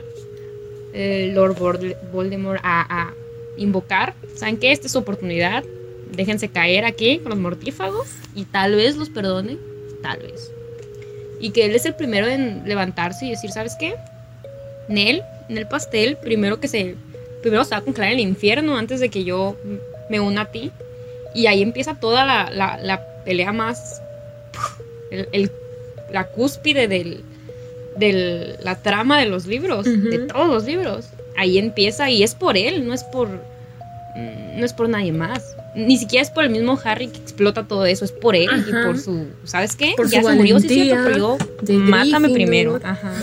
[0.93, 3.13] el Lord Vol- Voldemort a, a
[3.57, 4.15] invocar.
[4.35, 4.71] ¿Saben qué?
[4.71, 5.63] Esta es su oportunidad.
[6.11, 9.57] Déjense caer aquí con los mortífagos y tal vez los perdone.
[10.01, 10.51] Tal vez.
[11.39, 13.95] Y que él es el primero en levantarse y decir, ¿sabes qué?
[14.87, 16.95] Nel, en el pastel, primero que se.
[17.41, 19.55] Primero se va a congelar el infierno antes de que yo
[20.09, 20.71] me una a ti.
[21.33, 24.01] Y ahí empieza toda la, la- la pelea más.
[25.11, 25.51] el- el-
[26.11, 27.23] la cúspide del,
[27.97, 31.07] del- la trama de los libros, de todos los libros.
[31.37, 33.27] Ahí empieza y es por él, no es por.
[33.27, 35.54] mm, No es por nadie más.
[35.75, 38.71] Ni siquiera es por el mismo Harry que explota todo eso, es por él y
[38.71, 39.25] por su.
[39.43, 39.93] ¿Sabes qué?
[39.97, 41.73] Por ya su se murió, sí cierto, pero yo.
[41.73, 42.33] Mátame Gryffindor.
[42.33, 42.79] primero.
[42.83, 43.13] Ajá.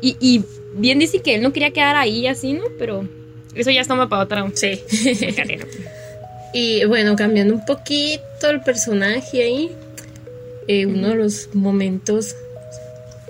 [0.00, 0.44] Y, y
[0.76, 2.64] bien dice que él no quería quedar ahí así, ¿no?
[2.78, 3.08] Pero
[3.54, 4.80] eso ya está para otra Sí.
[5.36, 5.66] carrera.
[6.56, 9.72] Y bueno, cambiando un poquito el personaje ahí,
[10.68, 12.36] eh, uno de los momentos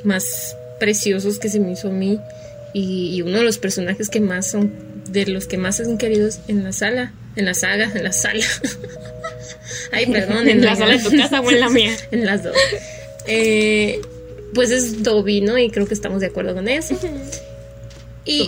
[0.05, 2.21] más preciosos que se me hizo a mí
[2.75, 4.75] y, y uno de los personajes que más son,
[5.09, 8.45] de los que más son queridos en la sala, en la saga, en la sala.
[9.93, 11.97] Ay, perdón, en la sala de tu casa o en la mía.
[12.11, 12.57] en las dos.
[13.27, 14.01] Eh,
[14.53, 15.59] pues es Dobby, ¿no?
[15.59, 16.99] Y creo que estamos de acuerdo con eso.
[18.25, 18.47] Y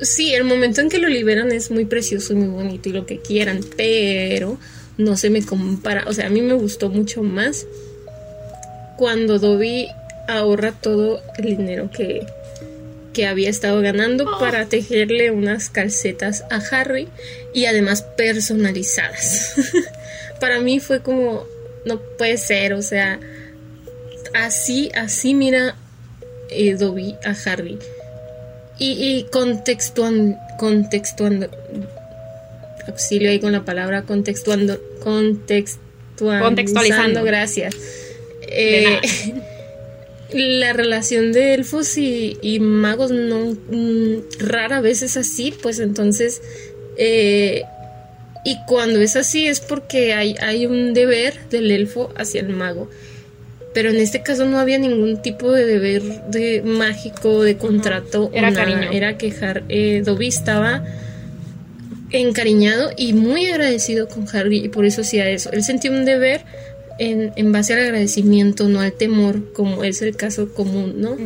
[0.00, 3.06] sí, el momento en que lo liberan es muy precioso y muy bonito y lo
[3.06, 4.58] que quieran, pero
[4.96, 6.04] no se me compara.
[6.06, 7.66] O sea, a mí me gustó mucho más
[8.96, 9.88] cuando Dobby
[10.28, 12.26] ahorra todo el dinero que,
[13.14, 17.08] que había estado ganando para tejerle unas calcetas a Harry
[17.54, 19.54] y además personalizadas.
[20.40, 21.46] para mí fue como,
[21.86, 23.18] no puede ser, o sea,
[24.34, 25.76] así, así mira
[26.50, 27.78] eh, Dobby a Harry.
[28.78, 31.48] Y, y contextuando, contextuando,
[32.88, 37.74] auxilio ahí con la palabra contextuando, contextualizando, gracias.
[38.48, 39.00] Eh,
[40.32, 46.40] la relación de elfos y, magos no mm, rara vez es así, pues entonces
[46.96, 47.62] eh,
[48.44, 52.90] y cuando es así es porque hay, hay un deber del elfo hacia el mago.
[53.72, 58.30] Pero en este caso no había ningún tipo de deber de mágico, de contrato.
[58.32, 58.90] Era cariño.
[58.92, 59.34] Era que
[59.68, 60.84] eh, Dobby estaba
[62.10, 65.50] encariñado y muy agradecido con Harry y por eso hacía eso.
[65.50, 66.42] Él sentía un deber
[66.98, 71.16] en, en, base al agradecimiento, no al temor, como es el caso común, ¿no?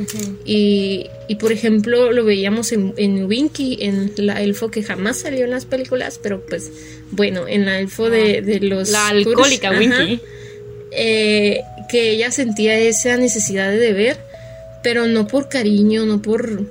[0.44, 5.44] y, y, por ejemplo, lo veíamos en, en Winky, en la elfo que jamás salió
[5.44, 6.70] en las películas, pero pues
[7.10, 8.90] bueno, en la elfo de, de los...
[8.90, 10.20] La alcohólica Winky.
[10.90, 14.16] Eh, que ella sentía esa necesidad de deber,
[14.82, 16.66] pero no por cariño, no por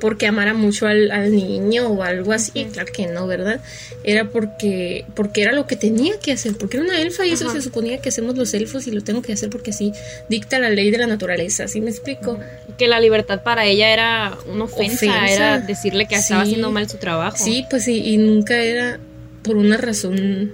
[0.00, 3.60] porque amara mucho al, niño o algo así, claro que no, ¿verdad?
[4.02, 7.50] Era porque, porque era lo que tenía que hacer, porque era una elfa y eso
[7.50, 9.92] se suponía que hacemos los elfos y lo tengo que hacer porque así
[10.28, 12.38] dicta la ley de la naturaleza, ¿sí me explico?
[12.78, 16.96] Que la libertad para ella era una ofensa, era decirle que estaba haciendo mal su
[16.96, 17.36] trabajo.
[17.36, 18.98] Sí, pues sí, y nunca era
[19.42, 20.52] por una razón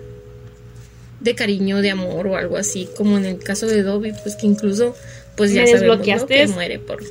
[1.21, 4.47] de cariño, de amor o algo así, como en el caso de Dobby, pues que
[4.47, 4.95] incluso
[5.37, 7.03] pues ya sabemos que muere por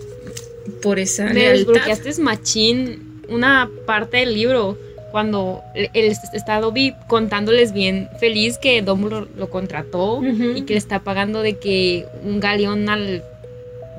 [0.86, 4.78] por esa Me desbloqueaste machín una parte del libro
[5.12, 11.00] cuando él está Dobby contándoles bien feliz que Dumbledore lo contrató y que le está
[11.00, 13.24] pagando de que un galeón al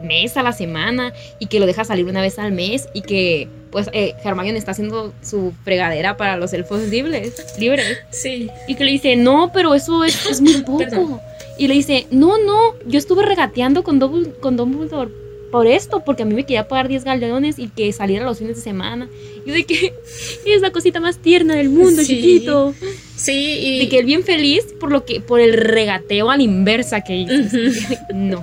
[0.02, 3.48] mes, a la semana y que lo deja salir una vez al mes y que
[3.72, 7.98] pues eh, Hermione está haciendo su fregadera para los elfos libres, libres.
[8.10, 8.48] Sí.
[8.68, 11.20] Y que le dice, no, pero eso es, muy poco.
[11.58, 13.98] Y le dice, no, no, yo estuve regateando con,
[14.40, 18.24] con Dumbledore por esto, porque a mí me quería pagar 10 galeones y que saliera
[18.24, 19.08] los fines de semana.
[19.44, 19.92] Y de que
[20.46, 22.74] es la cosita más tierna del mundo, chiquito.
[23.16, 23.78] Sí, y...
[23.80, 27.16] De que él bien feliz por lo que, por el regateo a la inversa que
[27.16, 27.58] hizo.
[28.14, 28.42] no.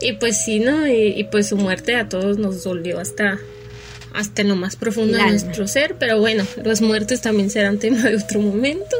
[0.00, 0.86] Y pues sí, ¿no?
[0.86, 3.38] Y, pues su muerte a todos nos dolió hasta,
[4.14, 8.16] hasta lo más profundo de nuestro ser, pero bueno, las muertes también serán tema de
[8.16, 8.96] otro momento.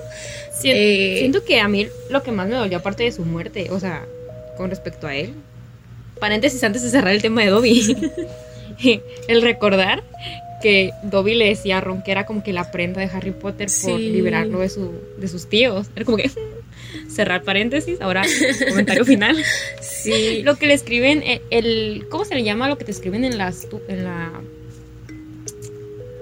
[0.63, 3.81] Eh, siento que a mí lo que más me dolió aparte de su muerte, o
[3.81, 4.07] sea,
[4.59, 5.33] con respecto a él,
[6.21, 7.97] paréntesis antes de cerrar el tema de Dobby,
[9.29, 10.05] el recordar
[10.61, 13.69] que Dobby le decía a Ron que era como que la prenda de Harry Potter
[13.83, 15.89] por liberarlo de, su, de sus tíos.
[15.97, 16.31] Era como que
[17.09, 18.23] cerrar paréntesis, ahora
[18.69, 19.37] comentario final.
[19.81, 20.43] Sí.
[20.43, 23.39] Lo que le escriben, eh, el, ¿cómo se le llama lo que te escriben en
[23.39, 24.33] las en la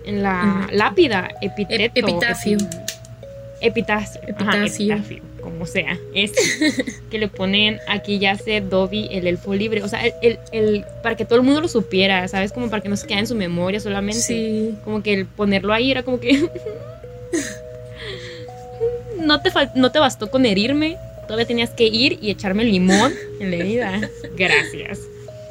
[0.05, 1.29] en la lápida?
[1.43, 2.01] Epiteto.
[2.01, 2.59] epitafio.
[3.61, 4.21] epitafio.
[4.27, 5.28] epitafio.
[5.51, 6.33] Como sea, es
[7.11, 11.17] que le ponen aquí ya se Dobby el elfo libre, o sea, el, el, para
[11.17, 12.53] que todo el mundo lo supiera, ¿sabes?
[12.53, 14.21] Como para que no se quede en su memoria solamente.
[14.21, 14.75] Sí.
[14.85, 16.33] Como que el ponerlo ahí era como que
[19.19, 23.51] no te, no te bastó con herirme, todavía tenías que ir y echarme limón en
[23.51, 24.11] la herida.
[24.37, 25.01] Gracias.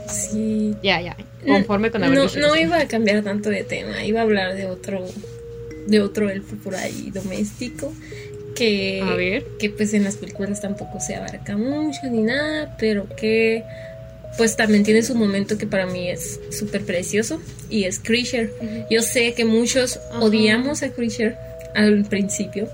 [0.07, 0.75] Sí.
[0.81, 1.17] Ya, ya.
[1.45, 4.65] Conforme con haber No, no iba a cambiar tanto de tema, iba a hablar de
[4.65, 5.05] otro
[5.87, 7.93] de otro elfo por ahí doméstico
[8.57, 9.43] que a ver.
[9.59, 13.63] que pues en las películas tampoco se abarca mucho ni nada, pero que
[14.37, 18.51] pues también tiene su momento que para mí es súper precioso y es Creature.
[18.89, 21.35] Yo sé que muchos odiamos a Creature
[21.73, 22.67] al principio,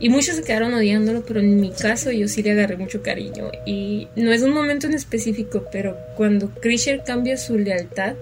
[0.00, 3.50] y muchos se quedaron odiándolo, pero en mi caso yo sí le agarré mucho cariño.
[3.66, 8.14] Y no es un momento en específico, pero cuando Krisher cambia su lealtad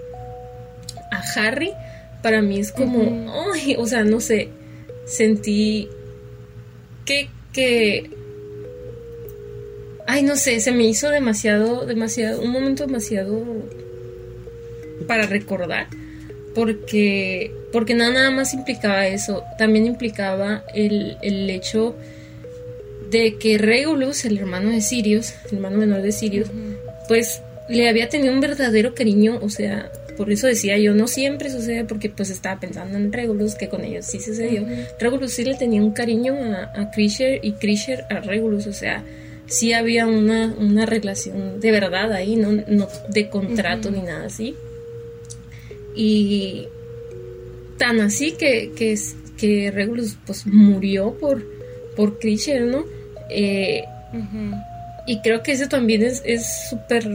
[1.11, 1.71] a Harry,
[2.23, 4.49] para mí es como, ay, o sea, no sé,
[5.05, 5.87] sentí
[7.07, 8.11] que, que,
[10.05, 13.43] ay, no sé, se me hizo demasiado, demasiado, un momento demasiado
[15.07, 15.87] para recordar
[16.57, 21.95] porque, porque no nada más implicaba eso, también implicaba el, el hecho
[23.11, 26.47] de que Regulus, el hermano de Sirius, el hermano menor de Sirius,
[27.07, 31.51] pues le había tenido un verdadero cariño, o sea, por eso decía yo, no siempre
[31.51, 34.65] sucede porque pues estaba pensando en Regulus, que con ellos sí sucedió.
[34.99, 39.03] Regulus sí le tenía un cariño a, a Krisher y Krisher a Regulus, o sea,
[39.45, 44.55] sí había una, una relación de verdad ahí, no, no de contrato ni nada así.
[45.95, 46.67] Y
[47.77, 48.97] tan así que, que,
[49.37, 51.43] que Regulus pues murió por,
[51.95, 52.85] por Krisher, ¿no?
[53.29, 53.83] Eh,
[55.05, 57.07] y creo que eso también es súper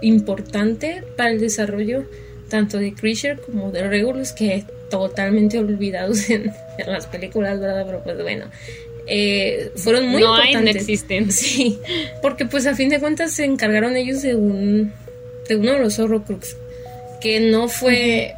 [0.00, 2.04] importante para el desarrollo
[2.48, 6.52] tanto de Creature como de Regulus, que totalmente olvidados en,
[6.86, 7.84] las películas, ¿verdad?
[7.86, 8.46] Pero pues bueno,
[9.06, 10.56] eh, fueron muy no importantes.
[10.56, 11.32] Hay, no existen.
[11.32, 11.78] Sí,
[12.22, 14.92] porque pues a fin de cuentas se encargaron ellos de un
[15.48, 16.56] de uno de los Horrocrux
[17.20, 18.34] que no fue,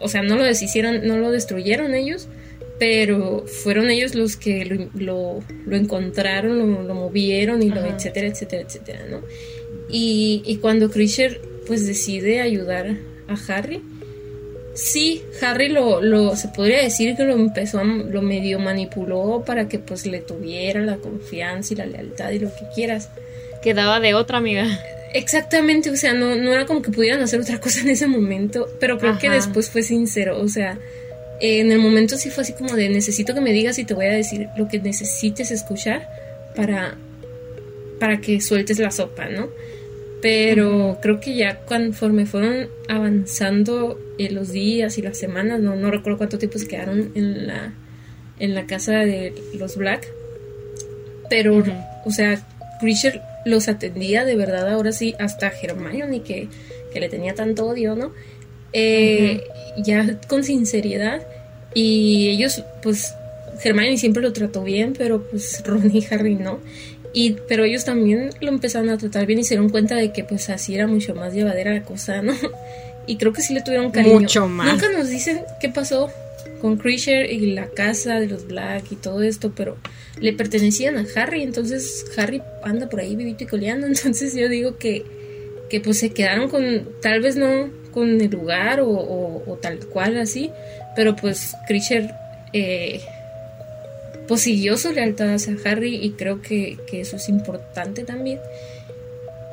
[0.00, 2.26] o sea, no lo deshicieron, no lo destruyeron ellos,
[2.78, 9.06] pero fueron ellos los que lo, lo, encontraron, lo, movieron y lo etcétera, etcétera, etcétera,
[9.10, 9.22] ¿no?
[9.90, 12.96] Y, y cuando Krisher pues decide ayudar
[13.28, 13.82] a Harry,
[14.74, 19.78] sí, Harry lo, lo, se podría decir que lo empezó, lo medio manipuló para que
[19.78, 23.10] pues le tuviera la confianza y la lealtad y lo que quieras.
[23.62, 24.66] Quedaba de otra amiga.
[25.14, 28.68] Exactamente, o sea, no, no era como que pudieran hacer otra cosa en ese momento,
[28.78, 30.78] pero creo que después fue sincero, o sea,
[31.40, 34.06] en el momento sí fue así como de necesito que me digas y te voy
[34.06, 36.08] a decir lo que necesites escuchar
[36.54, 36.96] para,
[38.00, 39.48] para que sueltes la sopa, ¿no?
[40.20, 45.90] Pero creo que ya conforme fueron avanzando eh, los días y las semanas, no, no
[45.90, 47.72] recuerdo cuánto tiempo se quedaron en la,
[48.40, 50.08] en la casa de los Black,
[51.30, 51.62] pero,
[52.04, 52.44] o sea,
[52.80, 56.48] Grisher los atendía de verdad ahora sí, hasta Hermione que,
[56.92, 58.12] que le tenía tanto odio, ¿no?
[58.72, 59.42] Eh,
[59.78, 61.26] ya con sinceridad
[61.74, 63.14] y ellos pues
[63.62, 66.60] Hermione siempre lo trató bien, pero pues Ron y Harry no.
[67.12, 70.24] Y, pero ellos también lo empezaron a tratar bien y se dieron cuenta de que
[70.24, 72.34] pues así era mucho más llevadera la cosa, ¿no?
[73.06, 74.20] Y creo que sí le tuvieron cariño.
[74.20, 74.70] Mucho más.
[74.70, 76.10] Nunca nos dicen qué pasó
[76.60, 79.78] con Creature y la casa de los Black y todo esto, pero
[80.20, 84.76] le pertenecían a Harry, entonces Harry anda por ahí vivito y coleando, entonces yo digo
[84.78, 85.04] que,
[85.70, 90.50] que pues se quedaron con, tal vez no con el lugar o, tal cual así,
[90.94, 92.10] pero pues Creature
[92.52, 93.00] eh,
[94.28, 98.38] pues siguió su lealtad hacia Harry y creo que, eso es importante también.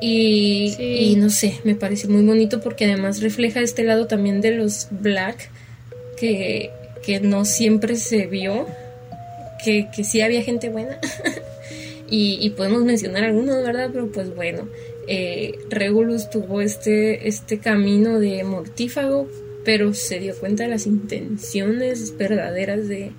[0.00, 4.50] Y, y, no sé, me parece muy bonito porque además refleja este lado también de
[4.50, 5.50] los Black
[6.18, 6.70] que,
[7.02, 8.66] que no siempre se vio
[9.64, 11.00] que, que sí había gente buena.
[12.10, 13.90] y, podemos mencionar algunos, ¿verdad?
[13.92, 14.68] Pero pues bueno,
[15.08, 19.28] eh, Regulus tuvo este, este camino de mortífago,
[19.64, 23.12] pero se dio cuenta de las intenciones verdaderas de,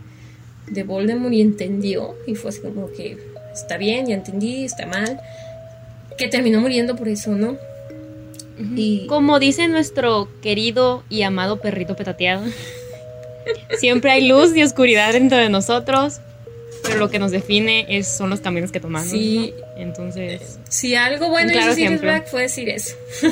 [0.67, 2.15] de Voldemort y entendió.
[2.25, 3.17] Y fue así como que
[3.53, 5.19] está bien, ya entendí, está mal.
[6.17, 7.57] Que terminó muriendo por eso, ¿no?
[8.75, 9.05] Y...
[9.07, 12.43] Como dice nuestro querido y amado perrito petateado,
[13.77, 16.21] siempre hay luz y oscuridad dentro de nosotros
[16.83, 19.09] pero lo que nos define es, son los caminos que tomamos.
[19.09, 19.53] Sí.
[19.75, 20.59] Entonces.
[20.69, 22.95] Si algo bueno hizo Sirius Black fue decir eso.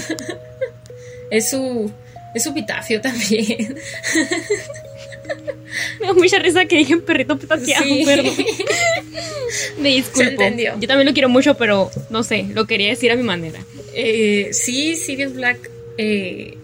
[1.31, 1.91] es su.
[2.33, 3.77] Es su pitafio también.
[5.99, 8.03] Me da mucha risa que dije perrito petateado, sí.
[8.05, 8.33] perdón.
[9.79, 10.41] Me disculpo.
[10.79, 13.59] Yo también lo quiero mucho, pero no sé, lo quería decir a mi manera.
[13.93, 16.57] Eh, sí, Sirius Black eh,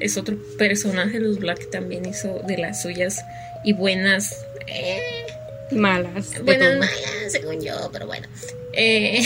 [0.00, 1.20] es otro personaje.
[1.20, 3.22] Los Black también hizo de las suyas
[3.64, 4.44] y buenas.
[4.66, 5.26] Eh,
[5.72, 6.42] malas.
[6.42, 6.96] Buenas, malas,
[7.28, 8.26] según yo, pero bueno.
[8.72, 9.22] Eh,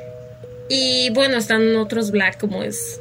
[0.68, 3.00] y bueno, están otros Black como es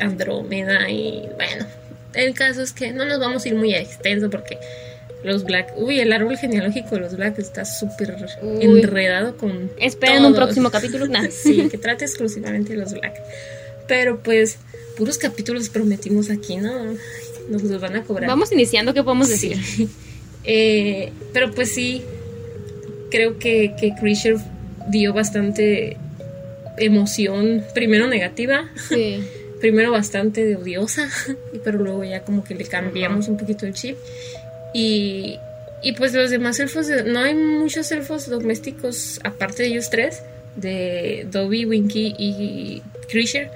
[0.00, 1.66] Andrómeda y bueno,
[2.14, 4.58] el caso es que no nos vamos a ir muy extenso porque
[5.24, 8.16] los Black, uy, el árbol genealógico de los Black está súper
[8.60, 9.70] enredado con...
[9.78, 11.06] Esperen un próximo capítulo.
[11.30, 13.20] Sí, que trate exclusivamente de los Black.
[13.88, 14.58] Pero pues,
[14.96, 16.72] puros capítulos prometimos aquí, ¿no?
[17.48, 18.28] Nos los van a cobrar.
[18.28, 19.58] Vamos iniciando, ¿qué podemos decir?
[20.50, 22.02] Eh, pero pues sí,
[23.10, 24.38] creo que, que Creature
[24.88, 25.98] dio bastante
[26.78, 28.70] emoción, primero negativa,
[29.60, 31.08] primero bastante de odiosa,
[31.64, 33.96] pero luego ya como que le cambiamos un poquito el chip.
[34.74, 35.38] Y,
[35.82, 40.22] y pues los demás elfos, no hay muchos elfos domésticos aparte de ellos tres,
[40.56, 43.50] de Dobby, Winky y Creature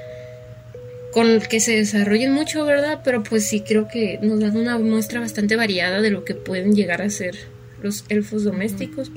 [1.12, 3.00] con que se desarrollen mucho, ¿verdad?
[3.05, 6.74] Pero pues sí creo que nos dan una muestra bastante variada de lo que pueden
[6.74, 7.36] llegar a ser
[7.82, 9.11] los elfos domésticos.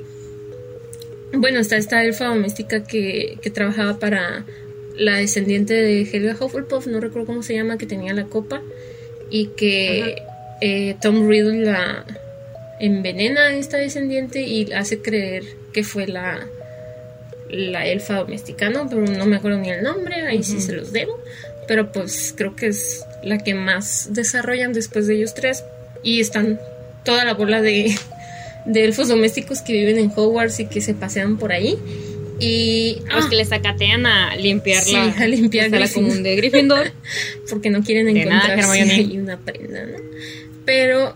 [1.32, 4.44] Bueno, está esta elfa doméstica que, que trabajaba para
[4.96, 8.62] la descendiente de Helga Hufflepuff, no recuerdo cómo se llama, que tenía la copa
[9.30, 10.22] y que
[10.60, 12.04] eh, Tom Riddle la
[12.80, 16.46] envenena a esta descendiente y hace creer que fue la,
[17.48, 18.88] la elfa doméstica, ¿no?
[18.88, 21.18] Pero no me acuerdo ni el nombre, ahí sí se los debo
[21.66, 25.64] pero pues creo que es la que más desarrollan después de ellos tres
[26.02, 26.60] y están
[27.04, 27.94] toda la bola de,
[28.74, 31.78] elfos domésticos que viven en Hogwarts y que se pasean por ahí
[32.38, 36.92] y los ah, que les sacatean a limpiar sí, a limpiar la común de Gryffindor.
[37.50, 39.98] Porque no quieren encontrar una prenda ¿no?
[40.66, 41.14] pero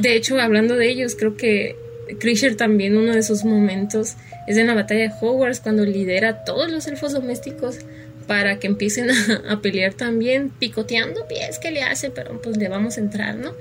[0.00, 1.74] de hecho hablando de ellos creo que
[2.18, 4.14] Krisher también uno de sus momentos
[4.46, 7.78] es en la batalla de Hogwarts cuando lidera a todos los elfos domésticos
[8.26, 9.08] para que empiecen
[9.48, 13.54] a, pelear también, picoteando pies que le hace, pero pues le vamos a entrar, ¿no?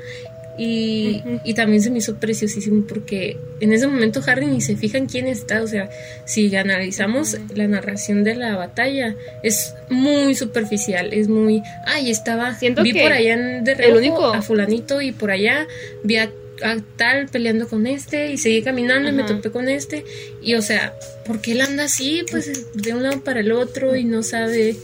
[0.62, 4.98] Y, y, también se me hizo preciosísimo porque en ese momento Harry ni se fija
[4.98, 5.64] en quién está.
[5.64, 5.90] O sea,
[6.26, 11.64] si analizamos la narración de la batalla, es muy superficial, es muy.
[11.86, 12.56] Ay, estaba.
[12.56, 15.66] Siento vi que por allá en de el único- a Fulanito y por allá
[16.04, 16.30] vi a,
[16.62, 20.04] a tal peleando con este y seguí caminando y me topé con este.
[20.44, 20.94] Y o sea,
[21.26, 22.26] ¿por qué él anda así?
[22.30, 24.76] Pues de un lado para el otro y no sabe.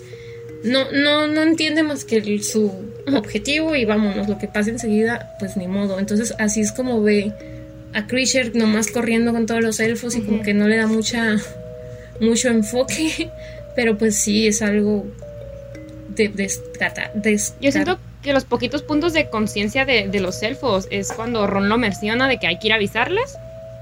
[0.64, 2.72] No, no, no entiende más que el- su
[3.14, 6.00] objetivo y vámonos, lo que pasa enseguida, pues ni modo.
[6.00, 7.32] Entonces así es como ve
[7.94, 10.46] a Creature nomás corriendo con todos los elfos y como Ujú.
[10.46, 11.36] que no le da mucha
[12.20, 13.30] mucho enfoque,
[13.76, 15.06] pero pues sí es algo
[16.10, 17.12] de descata,
[17.60, 21.68] Yo siento que los poquitos puntos de conciencia de, de los elfos es cuando Ron
[21.68, 23.36] lo menciona de que hay que ir a avisarles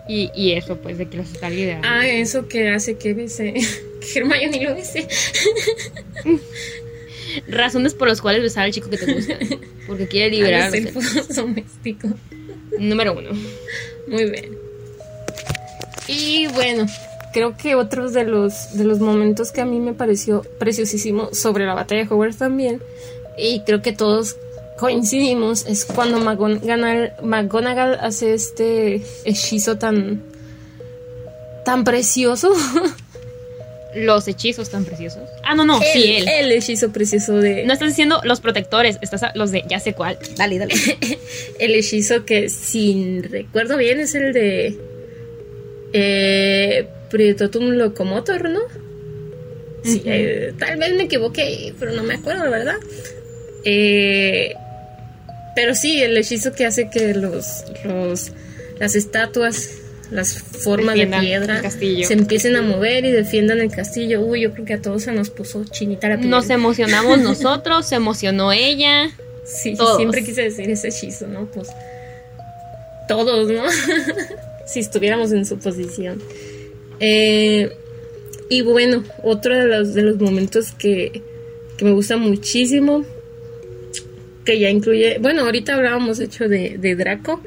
[0.07, 1.87] y, y eso, pues, de que los está liderando.
[1.89, 5.07] Ah, eso que hace que bese, que Hermione lo bese.
[7.47, 9.33] Razones por las cuales besar al chico que te gusta.
[9.87, 11.15] Porque quiere liberar a los elfos.
[11.15, 12.11] elfos domésticos.
[12.79, 13.29] Número uno.
[14.07, 14.57] Muy bien.
[16.07, 16.85] Y bueno,
[17.33, 21.65] creo que otros de los, de los momentos que a mí me pareció preciosísimo sobre
[21.65, 22.81] la batalla de Hogwarts también,
[23.37, 24.37] y creo que todos
[24.77, 30.21] coincidimos, es cuando McGonagall, McGonagall hace este hechizo tan,
[31.65, 32.53] tan precioso.
[33.95, 35.21] Los hechizos tan preciosos.
[35.43, 36.27] Ah, no, no, sí, él.
[36.27, 37.63] El hechizo precioso de...
[37.65, 40.17] No estás diciendo los protectores, estás a- los de ya sé cuál.
[40.35, 40.73] Dale, dale.
[41.59, 44.77] El hechizo que, si recuerdo bien, es el de.
[45.93, 48.61] Eh, Prietotum Locomotor, ¿no?
[49.83, 52.77] Sí, eh, tal vez me equivoqué, pero no me acuerdo, ¿verdad?
[53.65, 54.55] Eh,
[55.55, 58.31] pero sí, el hechizo que hace que los, los
[58.79, 59.69] las estatuas,
[60.13, 64.21] las formas Defiendan de piedra se empiecen a mover y defiendan el castillo.
[64.21, 66.29] Uy, yo creo que a todos se nos puso chinita la piel.
[66.29, 69.09] Nos emocionamos nosotros, se emocionó ella.
[69.43, 69.97] Sí, Todos.
[69.97, 71.45] siempre quise decir ese hechizo, ¿no?
[71.47, 71.69] Pues
[73.07, 73.63] todos, ¿no?
[74.65, 76.21] si estuviéramos en su posición.
[76.99, 77.71] Eh,
[78.49, 81.21] y bueno, otro de los, de los momentos que,
[81.77, 83.03] que me gusta muchísimo,
[84.45, 87.41] que ya incluye, bueno, ahorita hablábamos hecho de, de Draco,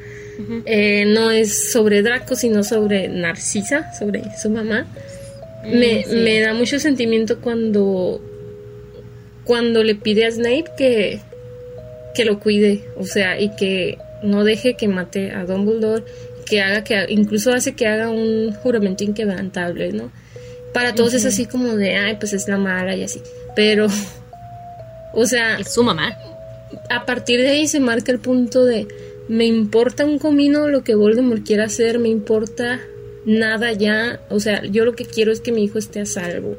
[0.67, 4.87] Eh, no es sobre Draco, sino sobre Narcisa, sobre su mamá.
[5.65, 6.17] Me, Mm, sí.
[6.17, 8.21] me da mucho sentimiento cuando
[9.45, 11.21] cuando le pide a Snape que
[12.15, 16.03] que lo cuide, o sea, y que no deje que mate a Dumbledore,
[16.47, 20.11] que haga que incluso hace que haga un juramento inquebrantable, ¿no?
[20.73, 23.21] Para todos es así como de, ay, pues es la mala y así.
[23.55, 23.87] Pero
[25.13, 26.17] o sea, Es su mamá.
[26.91, 28.87] a partir de ahí se marca el punto de
[29.29, 32.81] me importa un comino lo que Voldemort quiera hacer, me importa
[33.25, 36.57] nada ya, o sea, yo lo que quiero es que mi hijo esté a salvo.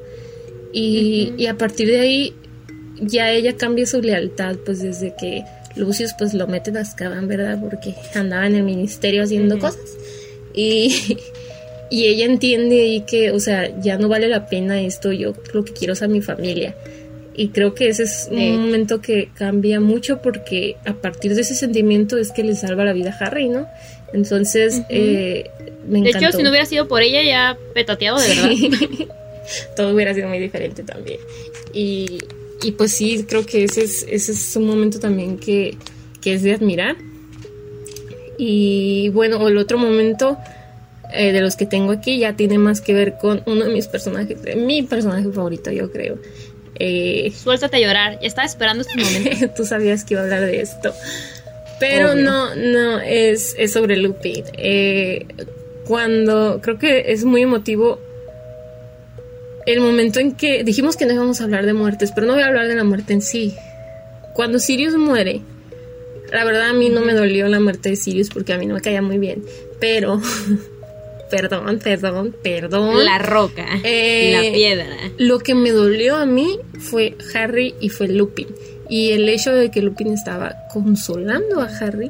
[0.74, 2.34] Y, y a partir de ahí
[3.00, 5.44] ya ella cambia su lealtad, pues desde que
[5.76, 7.60] Lucius pues lo mete a Azkaban, ¿verdad?
[7.62, 9.98] Porque andaba en el ministerio haciendo cosas.
[10.54, 11.18] Y,
[11.90, 15.64] y ella entiende ahí que, o sea, ya no vale la pena esto, yo lo
[15.64, 16.76] que quiero es a mi familia.
[17.38, 21.42] Y creo que ese es un De momento que cambia mucho porque a partir de
[21.42, 23.68] ese sentimiento es que le salva la vida a Harry, ¿no?
[24.12, 25.50] Entonces, eh,
[25.88, 26.28] me De encantó.
[26.30, 28.50] hecho, si no hubiera sido por ella, ya petateado de verdad.
[29.76, 31.20] Todo hubiera sido muy diferente también.
[31.74, 32.18] Y,
[32.64, 35.78] y pues sí, creo que ese es, ese es un momento también que,
[36.22, 36.96] que es de admirar.
[38.38, 40.38] Y bueno, el otro momento
[41.14, 43.88] eh, de los que tengo aquí ya tiene más que ver con uno de mis
[43.88, 46.18] personajes, de mi personaje favorito, yo creo.
[46.80, 48.20] Eh, Suéltate a llorar.
[48.22, 49.54] Estaba esperando este momento.
[49.56, 50.94] Tú sabías que iba a hablar de esto.
[51.80, 52.24] Pero Obvio.
[52.24, 54.44] no, no, es, es sobre Lupin.
[54.58, 55.26] Eh,
[55.86, 58.00] cuando creo que es muy emotivo
[59.66, 62.42] el momento en que dijimos que no íbamos a hablar de muertes, pero no voy
[62.42, 63.54] a hablar de la muerte en sí.
[64.34, 65.42] Cuando Sirius muere,
[66.32, 68.76] la verdad a mí no me dolió la muerte de Sirius porque a mí no
[68.76, 69.44] me caía muy bien,
[69.80, 70.22] pero
[71.30, 73.06] perdón, perdón, perdón.
[73.06, 73.66] La roca.
[73.84, 74.96] Eh, la piedra.
[75.18, 78.48] Lo que me dolió a mí fue Harry y fue Lupin.
[78.90, 82.10] Y el hecho de que Lupin estaba consolando a Harry,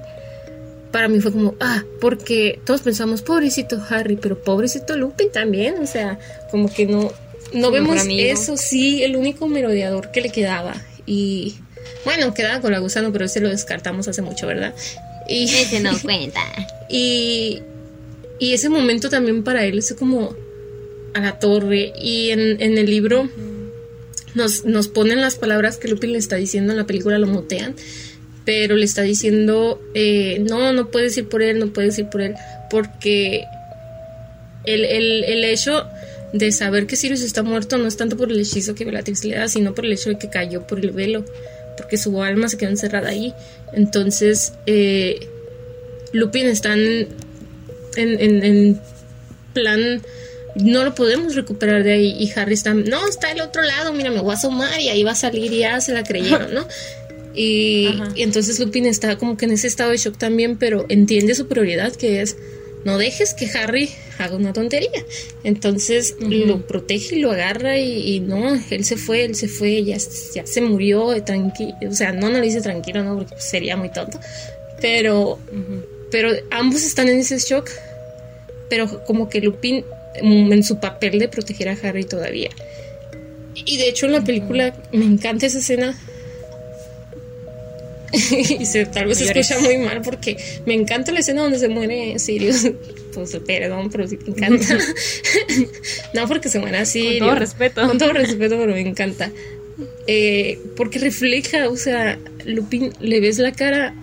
[0.91, 5.75] para mí fue como, ah, porque todos pensamos, pobrecito Harry, pero pobrecito Lupin también.
[5.81, 6.19] O sea,
[6.51, 7.11] como que no,
[7.53, 8.31] no vemos amigo.
[8.31, 10.75] eso, sí, el único merodeador que le quedaba.
[11.05, 11.55] Y
[12.05, 14.73] bueno, quedaba con la gusano, pero ese lo descartamos hace mucho, ¿verdad?
[15.27, 16.41] Y, Ese no cuenta.
[16.89, 17.61] y,
[18.39, 20.35] y ese momento también para él es como
[21.13, 21.93] a la torre.
[22.01, 23.29] Y en, en el libro
[24.35, 27.75] nos, nos ponen las palabras que Lupin le está diciendo en la película, lo mutean.
[28.45, 32.21] Pero le está diciendo, eh, no, no puedes ir por él, no puedes ir por
[32.21, 32.35] él.
[32.69, 33.43] Porque
[34.63, 35.85] el, el, el hecho,
[36.33, 39.35] de saber que Sirius está muerto no es tanto por el hechizo que Bellatrix le
[39.35, 41.25] da, sino por el hecho de que cayó por el velo,
[41.77, 43.33] porque su alma se quedó encerrada ahí.
[43.73, 45.27] Entonces, eh,
[46.11, 47.07] Lupin está en,
[47.97, 48.81] en, en
[49.53, 50.01] plan
[50.55, 52.15] no lo podemos recuperar de ahí.
[52.19, 55.03] Y Harry está, no, está del otro lado, mira, me voy a asomar y ahí
[55.03, 56.67] va a salir y ya se la creyeron, ¿no?
[57.35, 61.47] Y, entonces Lupin está como que en ese estado de shock también, pero entiende su
[61.47, 62.35] prioridad que es
[62.83, 65.05] no dejes que Harry haga una tontería.
[65.43, 69.97] Entonces lo protege y lo agarra y, no, él se fue, él se fue, ya,
[70.33, 71.75] ya se murió, tranquilo.
[71.87, 74.19] O sea, no, no le dice tranquilo, no, porque sería muy tonto.
[74.81, 75.37] Pero,
[76.09, 77.69] pero ambos están en ese shock.
[78.69, 79.83] Pero como que Lupin
[80.15, 82.49] en su papel de proteger a Harry todavía.
[83.53, 85.97] Y de hecho en la película me encanta esa escena
[88.59, 91.67] y se, tal vez se escucha muy mal porque me encanta la escena donde se
[91.67, 92.69] muere Sirius.
[93.13, 94.77] Pues perdón, pero sí me encanta.
[96.13, 97.17] no porque se muera así.
[97.17, 97.87] Con todo respeto.
[97.87, 99.31] Con todo respeto, pero me encanta.
[100.05, 103.95] Eh, porque refleja, o sea, Lupin, le ves la cara.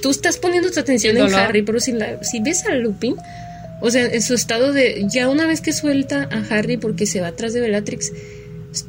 [0.00, 3.14] Tú estás poniendo tu atención en Harry, pero si, la, si ves a Lupin,
[3.82, 5.04] o sea, en su estado de.
[5.08, 8.12] Ya una vez que suelta a Harry porque se va atrás de Bellatrix,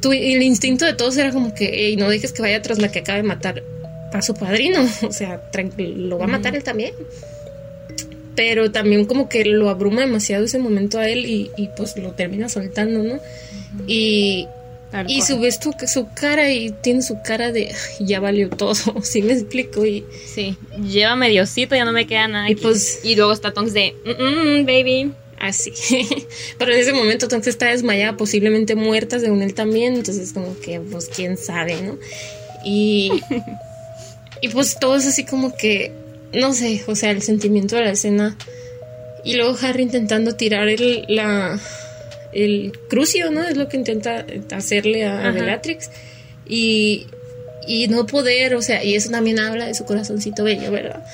[0.04, 3.16] el instinto de todos era como que, no dejes que vaya tras la que acaba
[3.16, 3.62] de matar
[4.12, 5.42] a su padrino, o sea,
[5.78, 6.94] lo va a matar él también.
[8.36, 12.48] Pero también como que lo abruma demasiado ese momento a él y, pues lo termina
[12.48, 13.18] soltando, ¿no?
[13.88, 14.46] Y,
[15.06, 19.32] y su, ves su cara y tiene su cara de ya valió todo, ¿sí me
[19.32, 19.84] explico?
[19.84, 22.50] Y, sí, lleva mediocito, ya no me queda nada.
[22.50, 23.94] Y, pues, y luego está Tonks de,
[24.66, 25.12] baby.
[25.38, 25.72] Así.
[26.58, 30.80] Pero en ese momento Tonks está desmayada, posiblemente muerta según él también, entonces como que,
[30.80, 31.98] pues quién sabe, ¿no?
[32.64, 33.10] Y,
[34.44, 35.90] Y pues todo es así como que,
[36.34, 38.36] no sé, o sea, el sentimiento de la escena.
[39.24, 41.58] Y luego Harry intentando tirar el, la,
[42.34, 43.42] el crucio, ¿no?
[43.46, 45.90] Es lo que intenta hacerle a, Bellatrix.
[46.46, 47.06] Y,
[47.66, 51.04] y no poder, o sea, y eso también habla de su corazoncito bello, ¿verdad?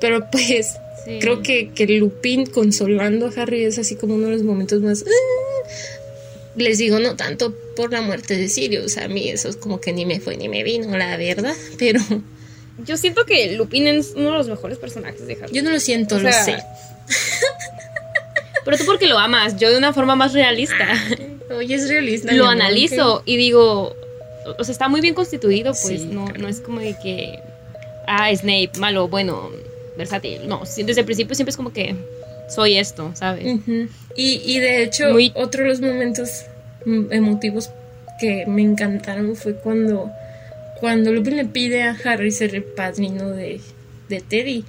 [0.00, 0.76] Pero pues
[1.20, 5.04] creo que, que Lupin consolando a Harry es así como uno de los momentos más...
[5.06, 5.68] Ah,
[6.56, 9.92] les digo, no tanto por la muerte de Sirius, a mí eso es como que
[9.92, 12.00] ni me fue ni me vino, la verdad, pero
[12.84, 15.52] yo siento que Lupin es uno de los mejores personajes de Harry.
[15.52, 16.56] Yo no lo siento, lo sé.
[18.68, 20.86] Pero tú porque lo amas, yo de una forma más realista.
[21.56, 22.34] oye, es realista.
[22.34, 23.96] Lo analizo y digo,
[24.58, 27.40] o sea, está muy bien constituido, pues no, no es como de que,
[28.06, 29.50] ah, Snape, malo, bueno,
[29.96, 30.46] versátil.
[30.46, 31.96] No, desde el principio siempre es como que
[32.50, 33.46] soy esto, ¿sabes?
[34.14, 36.44] y, y, de hecho, otro de los momentos
[36.84, 37.70] emotivos
[38.20, 40.10] que me encantaron fue cuando
[40.80, 43.60] cuando Lupin le pide a Harry ser el padrino de,
[44.08, 44.64] Teddy.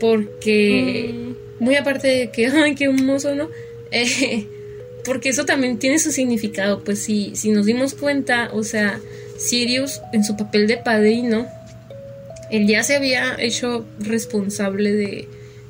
[0.00, 1.29] Porque, mm.
[1.60, 3.48] Muy aparte de que, ay, qué hermoso, ¿no?
[3.92, 4.46] Eh,
[5.04, 6.82] porque eso también tiene su significado.
[6.82, 9.00] Pues si, si nos dimos cuenta, o sea,
[9.38, 11.46] Sirius en su papel de padrino,
[12.50, 15.28] él ya se había hecho responsable de,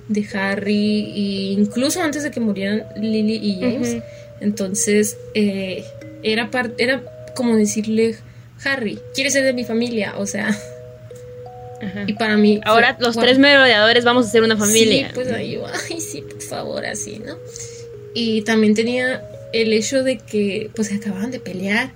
[0.08, 3.96] de Harry, e incluso antes de que murieran Lily y James.
[4.40, 5.84] Entonces, eh,
[6.22, 7.02] era, era
[7.34, 8.16] como decirle
[8.64, 10.56] Harry, quiere ser de mi familia, o sea.
[12.06, 12.60] Y para mí.
[12.64, 15.08] Ahora los tres merodeadores vamos a ser una familia.
[15.08, 15.58] Sí, pues ahí,
[15.90, 17.36] ay, sí, por favor, así, ¿no?
[18.14, 19.22] Y también tenía
[19.52, 21.92] el hecho de que, pues, acababan de pelear.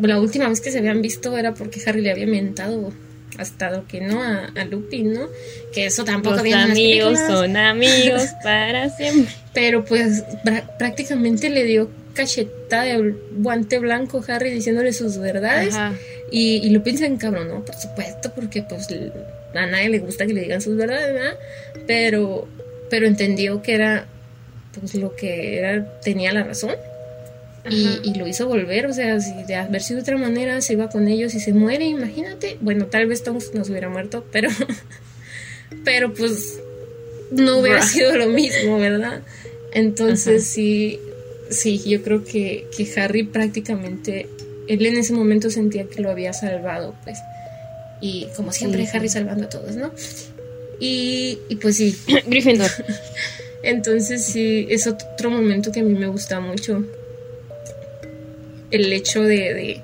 [0.00, 2.92] La última vez que se habían visto era porque Harry le había mentado
[3.38, 5.28] hasta lo que no a, Lupin, ¿no?
[5.72, 9.32] Que eso tampoco Los amigos son amigos para siempre.
[9.52, 10.22] Pero pues
[10.78, 15.74] prácticamente le dio cachetada de guante blanco Harry diciéndole sus verdades.
[16.34, 17.64] Y, y lo piensa en cabrón, ¿no?
[17.64, 18.88] Por supuesto, porque pues
[19.54, 21.38] a nadie le gusta que le digan sus verdades, ¿verdad?
[21.86, 22.48] Pero,
[22.90, 24.06] pero entendió que era
[24.80, 26.74] pues lo que era, tenía la razón.
[27.70, 30.90] Y, lo hizo volver, o sea, si de haber sido de otra manera, se iba
[30.90, 32.58] con ellos y se muere, imagínate.
[32.60, 34.50] Bueno, tal vez Tom nos hubiera muerto, pero,
[35.84, 36.58] pero pues
[37.30, 39.22] no hubiera sido lo mismo, ¿verdad?
[39.72, 40.98] Entonces sí,
[41.48, 42.66] sí, yo creo que,
[42.96, 44.28] Harry prácticamente,
[44.68, 47.18] él en ese momento sentía que lo había salvado, pues.
[48.00, 49.92] Y como siempre, Harry salvando a todos, ¿no?
[50.80, 51.96] Y, pues sí.
[52.26, 52.70] Gryffindor.
[53.62, 56.84] Entonces sí, es otro momento que a mí me gusta mucho.
[58.70, 59.80] El hecho de,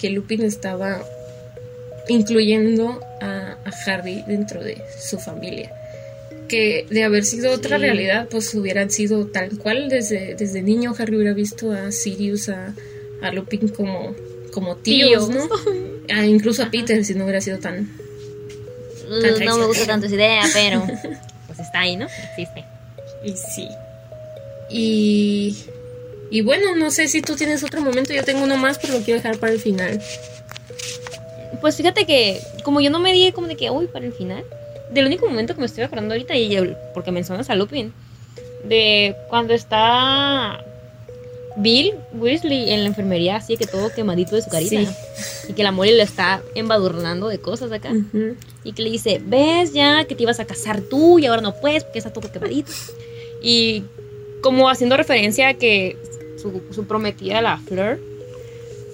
[0.00, 1.02] que Lupin estaba
[2.08, 5.72] incluyendo a, a Harry dentro de su familia
[6.48, 9.88] que de haber sido otra realidad, pues hubieran sido tal cual.
[9.88, 12.74] Desde, desde niño Harry hubiera visto a Sirius, a,
[13.22, 14.14] a Lupin como,
[14.52, 15.48] como tíos, ¿no?
[16.10, 17.80] Ah, incluso a Peter, si no hubiera sido tan...
[19.06, 20.82] Uh, no me gusta tanto esa idea, pero
[21.46, 22.06] pues está ahí, ¿no?
[22.06, 22.64] Existe.
[23.22, 23.68] Y sí.
[24.70, 25.56] Y,
[26.30, 29.00] Y bueno, no sé si tú tienes otro momento, yo tengo uno más, pero lo
[29.00, 30.00] quiero dejar para el final.
[31.60, 34.44] Pues fíjate que, como yo no me di como de que, uy, para el final,
[34.90, 37.92] del único momento que me estoy acordando ahorita, y porque mencionas a Lupin,
[38.64, 40.64] de cuando está
[41.60, 44.80] Bill Weasley en la enfermería, así que todo quemadito de su carita.
[44.80, 44.88] Sí.
[45.48, 47.90] Y que la Molly le está embadurnando de cosas acá.
[47.92, 48.36] Ujú.
[48.64, 51.54] Y que le dice, ves ya que te ibas a casar tú y ahora no
[51.60, 52.70] puedes porque está todo quemadito.
[53.42, 53.82] Y
[54.40, 55.96] como haciendo referencia a que
[56.40, 57.98] su, su prometida, la Fleur,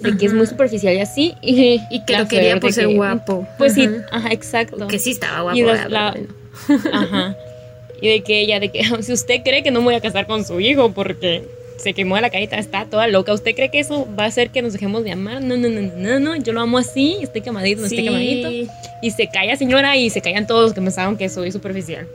[0.01, 0.51] de que es muy Ajá.
[0.51, 1.33] superficial y así.
[1.41, 3.47] Y, Y que lo quería por de ser que- guapo.
[3.57, 4.07] Pues sí, Ajá.
[4.17, 4.87] ajá, exacto.
[4.87, 5.57] Que sí estaba guapo.
[5.57, 6.27] Y la- bueno.
[6.93, 7.35] Ajá.
[8.01, 10.25] Y de que ella, de que si usted cree que no me voy a casar
[10.27, 11.47] con su hijo porque
[11.77, 13.33] se quemó la carita, está toda loca.
[13.33, 15.41] ¿Usted cree que eso va a hacer que nos dejemos de amar?
[15.41, 16.35] No, no, no, no, no, no.
[16.37, 18.49] Yo lo amo así, estoy quemadito, no estoy quemadito.
[19.01, 22.07] Y se calla señora y se callan todos los que pensaban que soy superficial.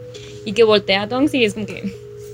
[0.45, 1.79] Y que voltea a Tonks y es como que,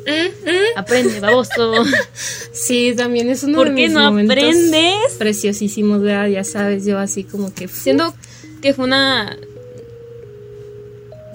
[0.06, 0.60] Eh, eh.
[0.76, 1.84] aprende, baboso.
[2.52, 5.12] Sí, también es uno ¿Por de qué mis no momentos aprendes?
[5.18, 6.28] preciosísimos, ¿verdad?
[6.28, 7.68] Ya sabes, yo así como que...
[7.68, 8.14] Siendo
[8.62, 9.36] que fue una...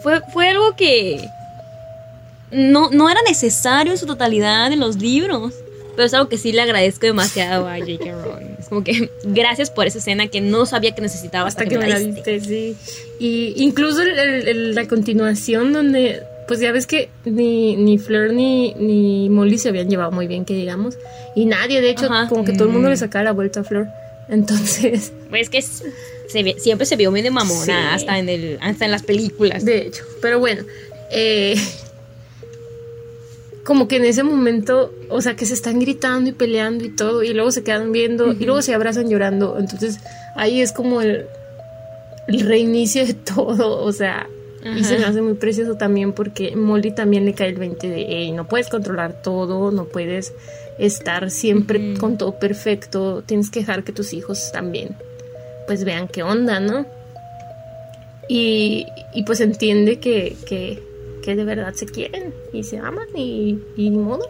[0.02, 1.24] Fue, fue algo que
[2.52, 5.54] no, no era necesario en su totalidad en los libros.
[6.02, 8.12] Pero es algo que sí le agradezco demasiado a J.K.
[8.24, 8.56] Rowling.
[8.60, 11.88] Es como que gracias por esa escena que no sabía que necesitaba hasta que me
[11.88, 12.39] la diste.
[12.39, 12.76] diste, sí.
[13.20, 18.34] Y incluso el- el- el- la continuación donde, pues ya ves que ni, ni Fleur
[18.34, 20.97] ni, ni Molly se habían llevado muy bien, que digamos.
[21.36, 22.28] Y nadie, de hecho, Ajá.
[22.28, 22.91] como que todo el mundo Mm.
[22.93, 23.86] le sacaba la vuelta a Fleur.
[24.28, 25.84] Entonces, Pues es que es-
[26.30, 27.72] se ve- siempre se vio muy de mamona, Sí.
[27.72, 29.64] hasta, en el, hasta en las películas.
[29.66, 30.64] de hecho, pero bueno,
[31.12, 31.56] eh,
[33.64, 37.24] como que en ese momento, o sea, que se están gritando y peleando y todo,
[37.24, 39.57] y luego se quedan viendo, y luego se abrazan llorando.
[39.59, 39.99] Entonces,
[40.36, 41.26] ahí es como el,
[42.28, 44.28] el reinicio de todo, o sea,
[44.64, 48.01] y se me hace muy precioso también porque Molly también le cae el 20 de,
[48.03, 50.34] "Ey, no puedes controlar todo, no puedes
[50.78, 54.95] estar siempre con todo perfecto, tienes que dejar que tus hijos también,
[55.66, 56.86] pues vean qué onda, ¿no?
[58.28, 60.82] Y, y pues entiende que, que,
[61.24, 64.28] que de verdad se quieren y se aman y, y ni modo.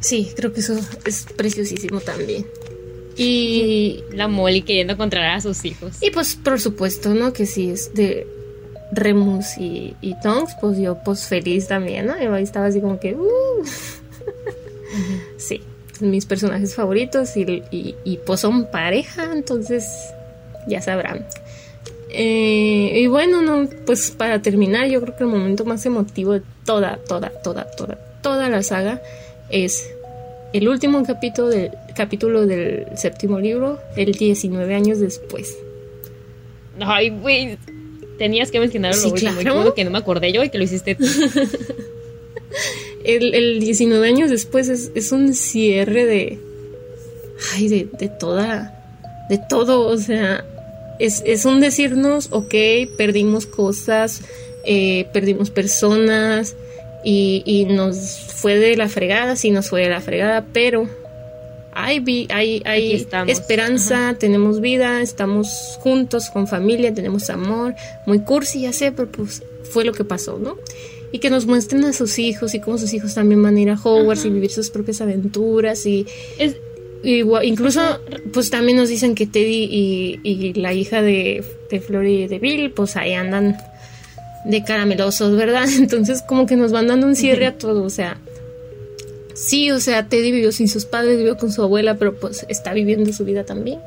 [0.00, 0.74] Sí, creo que eso
[1.04, 2.46] es preciosísimo también.
[3.16, 6.02] Y, La Molly queriendo controlar a sus hijos.
[6.02, 7.32] y pues por supuesto, ¿no?
[7.32, 8.26] Que si es de
[8.92, 12.20] Remus y, y Tonks, pues yo pues feliz también, ¿no?
[12.20, 13.14] Yo ahí estaba así como que...
[13.14, 13.64] "Uh".
[15.38, 15.60] Sí,
[16.00, 19.84] mis personajes favoritos y, y, y, pues son pareja, entonces
[20.66, 21.26] ya sabrán.
[22.14, 26.42] Eh, y bueno, no, pues para terminar, yo creo que el momento más emotivo de
[26.64, 29.00] toda, toda, toda, toda, toda la saga
[29.48, 29.90] es
[30.52, 35.56] el último capítulo del, capítulo del séptimo libro, el 19 años después.
[36.80, 37.58] Ay, güey.
[38.18, 39.74] Tenías que mencionarlo Sí, lo último, claro.
[39.74, 41.04] que no me acordé yo y que lo hiciste tú.
[43.04, 46.38] El, el 19 años después es, es un cierre de.
[47.54, 48.78] Ay, de, de toda.
[49.28, 50.44] De todo, o sea.
[50.98, 52.54] Es, es un decirnos, ok,
[52.96, 54.20] perdimos cosas,
[54.64, 56.54] eh, perdimos personas
[57.04, 57.96] y, y nos
[58.36, 60.88] fue de la fregada, sí nos fue de la fregada, pero
[61.74, 62.92] hay, vi- hay, hay
[63.32, 67.74] esperanza, tenemos vida, estamos juntos con familia, tenemos amor,
[68.06, 70.56] muy cursi, ya sé, pero pues fue lo que pasó, ¿no?
[71.10, 73.70] Y que nos muestren a sus hijos y cómo sus hijos también van a ir
[73.70, 76.06] a Hogwarts y vivir sus propias aventuras y,
[76.38, 76.56] Es,
[77.04, 77.80] Igual- incluso,
[78.32, 82.38] pues también nos dicen que Teddy y, y la hija de, de Flor y de
[82.38, 83.56] Bill, pues ahí andan
[84.44, 85.64] de caramelosos, ¿verdad?
[85.78, 88.18] Entonces, como que nos van dando un cierre a todo, o sea.
[89.34, 92.74] Sí, o sea, Teddy vivió sin sus padres, vivió con su abuela, pero pues está
[92.74, 93.80] viviendo su vida también.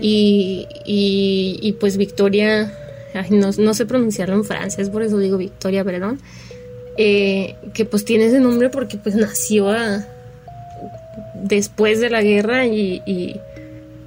[0.00, 2.72] Y, y, y, pues Victoria,
[3.12, 6.20] ay, no, no sé pronunciarlo en francés, por eso digo Victoria, perdón.
[6.96, 10.06] eh, que pues tiene ese nombre porque pues nació a-
[11.48, 13.36] después de la guerra y, y-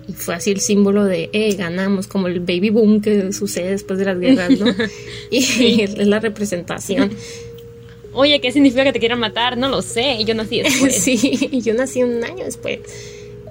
[0.07, 3.99] y fue así el símbolo de, eh, ganamos, como el baby boom que sucede después
[3.99, 4.65] de las guerras, ¿no?
[5.31, 7.11] y es la representación.
[8.13, 9.55] Oye, ¿qué significa que te quieran matar?
[9.57, 10.23] No lo sé.
[10.25, 10.95] Yo nací después.
[10.95, 11.19] sí,
[11.51, 12.79] y yo nací un año después.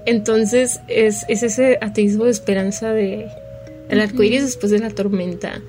[0.05, 3.27] Entonces es, es ese ateísmo de esperanza de
[3.89, 5.61] el arco iris después de la tormenta.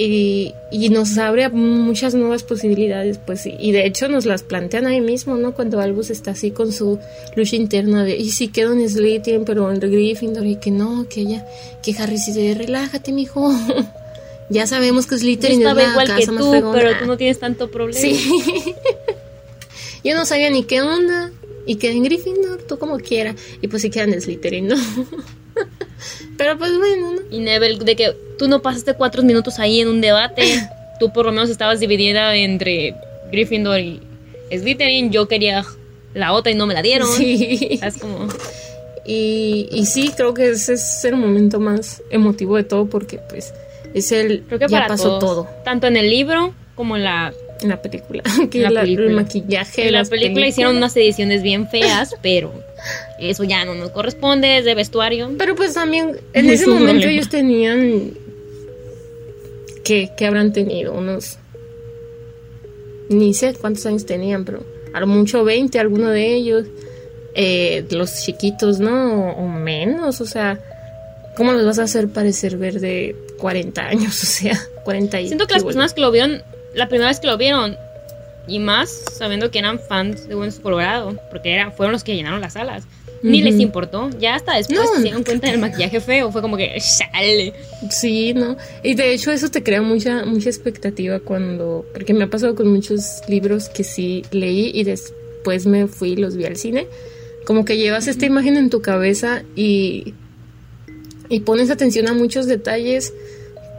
[0.00, 4.86] Y, y nos abre muchas nuevas posibilidades, pues, y, y de hecho nos las plantean
[4.86, 5.54] ahí mismo, ¿no?
[5.54, 7.00] Cuando Albus está así con su
[7.34, 11.22] lucha interna de, y si quedo en Slytherin, pero en Gryffindor, y que no, que
[11.22, 11.44] ella,
[11.82, 13.52] que Harry sí de, relájate, mijo.
[14.50, 16.78] ya sabemos que Slytherin es la igual que casa más tú, fregona.
[16.78, 18.00] pero tú no tienes tanto problema.
[18.00, 18.74] Sí.
[20.04, 21.32] Yo no sabía ni qué onda.
[21.66, 23.34] Y quedé en Gryffindor, tú como quiera.
[23.60, 24.76] Y pues sí quedan en Slytherin, ¿no?
[26.38, 27.20] Pero pues bueno, ¿no?
[27.30, 30.42] Y Neville, de que tú no pasaste cuatro minutos ahí en un debate.
[31.00, 32.94] tú por lo menos estabas dividida entre
[33.30, 34.00] Gryffindor y
[34.50, 35.10] Slytherin.
[35.12, 35.64] Yo quería
[36.14, 37.08] la otra y no me la dieron.
[37.12, 37.78] Sí.
[37.82, 38.28] Es como...
[39.04, 43.54] Y, y sí, creo que ese es el momento más emotivo de todo porque pues
[43.94, 44.42] es el...
[44.46, 47.32] Creo que ya para pasó todos, todo Tanto en el libro como en la,
[47.62, 48.22] en la película.
[48.50, 49.06] que En la la- película.
[49.08, 49.86] el maquillaje.
[49.86, 50.48] en la película películas.
[50.50, 52.52] hicieron unas ediciones bien feas, pero
[53.20, 55.30] eso ya no nos corresponde, es de vestuario.
[55.38, 57.12] Pero pues también en Es ese momento problema.
[57.12, 58.12] ellos tenían...
[59.84, 60.92] ¿Qué, qué habrán tenido?
[60.92, 61.38] Unos...
[63.08, 64.62] Ni sé cuántos años tenían, pero
[64.92, 66.66] a lo mucho 20, alguno de ellos.
[67.34, 69.30] Eh, los chiquitos, ¿no?
[69.30, 70.60] O, o menos, o sea...
[71.36, 74.22] ¿Cómo los vas a hacer parecer ver de 40 años?
[74.22, 75.26] O sea, 40 y...
[75.28, 75.74] Siento que las bueno.
[75.74, 76.42] personas que lo vieron,
[76.74, 77.76] la primera vez que lo vieron,
[78.48, 82.40] y más sabiendo que eran fans de Hueso Colorado, porque eran, fueron los que llenaron
[82.40, 82.84] las salas,
[83.22, 84.10] ni les importó.
[84.18, 84.96] Ya hasta después No.
[84.96, 87.52] se dieron cuenta del maquillaje feo, fue como que, sale.
[87.90, 88.56] Sí, ¿no?
[88.82, 91.84] Y de hecho eso te crea mucha, mucha expectativa cuando...
[91.92, 96.16] Porque me ha pasado con muchos libros que sí leí y después me fui y
[96.16, 96.86] los vi al cine.
[97.44, 100.14] Como que llevas esta imagen en tu cabeza y...
[101.30, 103.12] Y pones atención a muchos detalles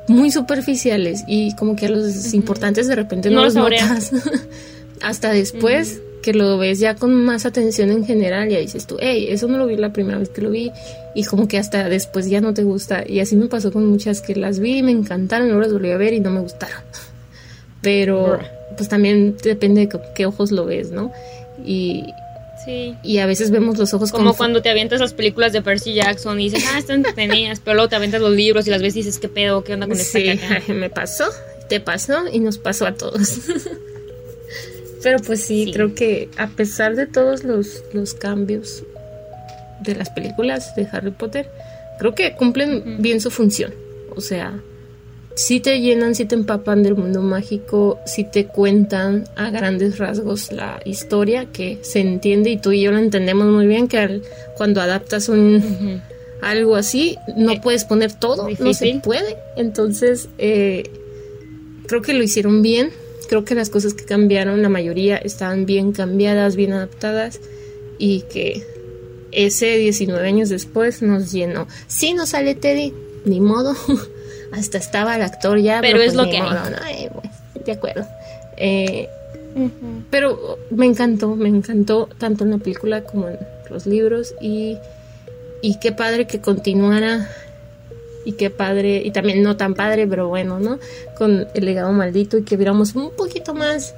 [0.08, 4.12] muy superficiales y como que a los importantes de repente no, No los los notas.
[5.02, 9.28] Hasta después que lo ves ya con más atención en general, ya dices tú, hey,
[9.30, 10.72] eso no lo vi la primera vez que lo vi
[11.16, 13.04] y como que hasta después ya no te gusta.
[13.08, 15.92] Y así me pasó con muchas que las vi y me encantaron, luego las volví
[15.92, 16.82] a ver y no me gustaron.
[17.82, 18.40] Pero
[18.78, 21.12] pues también depende de qué ojos lo ves, ¿no?
[21.66, 22.04] Y,
[22.66, 22.94] Sí.
[23.04, 25.94] y a veces vemos los ojos Como con- cuando te avientas las películas de Percy
[25.94, 28.96] Jackson y dices, ah, están entretenidas, pero luego te avientas los libros y las ves
[28.98, 29.64] y dices, ¿qué pedo?
[29.64, 31.24] ¿Qué onda con esta Sí, caca?" me pasó,
[31.70, 33.40] te pasó y nos pasó a todos.
[35.04, 35.72] Pero pues sí, Sí.
[35.74, 38.84] creo que a pesar de todos los, los cambios
[39.82, 41.48] de las películas de Harry Potter,
[42.00, 43.74] creo que cumplen bien su función.
[44.16, 44.60] O sea,
[45.36, 50.52] sí te llenan, sí te empapan del mundo mágico, sí te cuentan a grandes rasgos
[50.52, 54.22] la historia que se entiende y tú y yo lo entendemos muy bien que al-
[54.58, 56.02] cuando adaptas un,
[56.42, 59.38] algo así, no Eh, puedes poner todo, no se puede.
[59.56, 60.84] Entonces, eh,
[61.88, 62.90] creo que lo hicieron bien.
[63.30, 67.40] Creo que las cosas que cambiaron, la mayoría estaban bien cambiadas, bien adaptadas
[68.00, 68.66] y que
[69.32, 71.68] ese 19 años después nos llenó.
[71.88, 72.94] Sí, no sale Teddy,
[73.26, 73.76] ni modo.
[74.52, 76.50] Hasta estaba el actor ya, Pero es pues lo que hay.
[76.50, 76.88] ¿no?
[76.90, 77.32] Eh, bueno,
[77.64, 78.08] de acuerdo.
[78.58, 79.08] Eh,
[80.10, 83.38] pero me encantó, me encantó tanto en la película como en
[83.70, 84.78] los libros y,
[85.62, 87.30] y qué padre que continuara
[88.30, 90.80] y qué padre, y también no tan padre, pero bueno, ¿no?
[91.18, 93.96] Con el legado maldito y que viéramos un poquito más.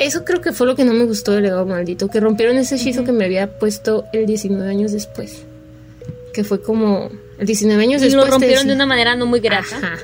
[0.00, 2.74] Eso creo que fue lo que no me gustó del legado maldito, que rompieron ese
[2.74, 5.44] hechizo que me había puesto el 19 años después.
[6.34, 8.24] Que fue como el 19 años Y después.
[8.26, 9.76] lo rompieron de una manera no muy grata.
[9.76, 9.98] Ajá.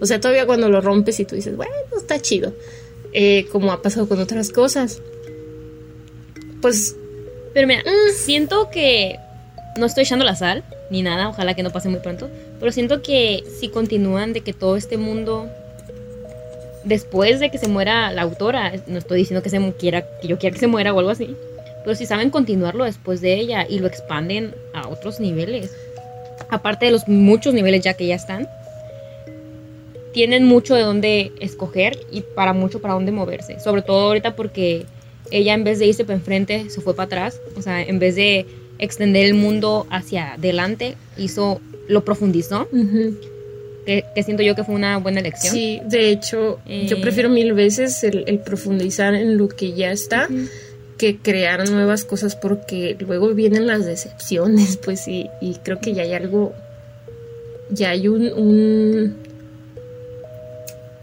[0.00, 2.54] O sea, todavía cuando lo rompes y tú dices, bueno, está chido.
[3.12, 5.02] Eh, como ha pasado con otras cosas.
[6.62, 6.94] Pues,
[7.54, 7.82] Pero mira,
[8.14, 9.18] siento que
[9.76, 13.02] no estoy echando la sal ni nada, ojalá que no pase muy pronto, pero siento
[13.02, 15.48] que si continúan de que todo este mundo
[16.84, 20.38] después de que se muera la autora, no estoy diciendo que se quiera que yo
[20.38, 21.36] quiera que se muera o algo así,
[21.84, 25.74] pero si saben continuarlo después de ella y lo expanden a otros niveles,
[26.48, 28.48] aparte de los muchos niveles ya que ya están,
[30.12, 34.86] tienen mucho de dónde escoger y para mucho para dónde moverse, sobre todo ahorita porque
[35.30, 38.16] ella en vez de irse para enfrente se fue para atrás, o sea, en vez
[38.16, 38.46] de
[38.78, 42.68] extender el mundo hacia adelante, hizo lo profundizó,
[43.86, 45.54] que, que siento yo que fue una buena elección.
[45.54, 47.00] sí, de hecho, yo Eh.
[47.00, 50.28] prefiero mil veces el, el profundizar en lo que ya está
[50.98, 56.02] que crear nuevas cosas porque luego vienen las decepciones, pues, y, y creo que ya
[56.02, 56.52] hay algo,
[57.70, 59.16] ya hay un, un-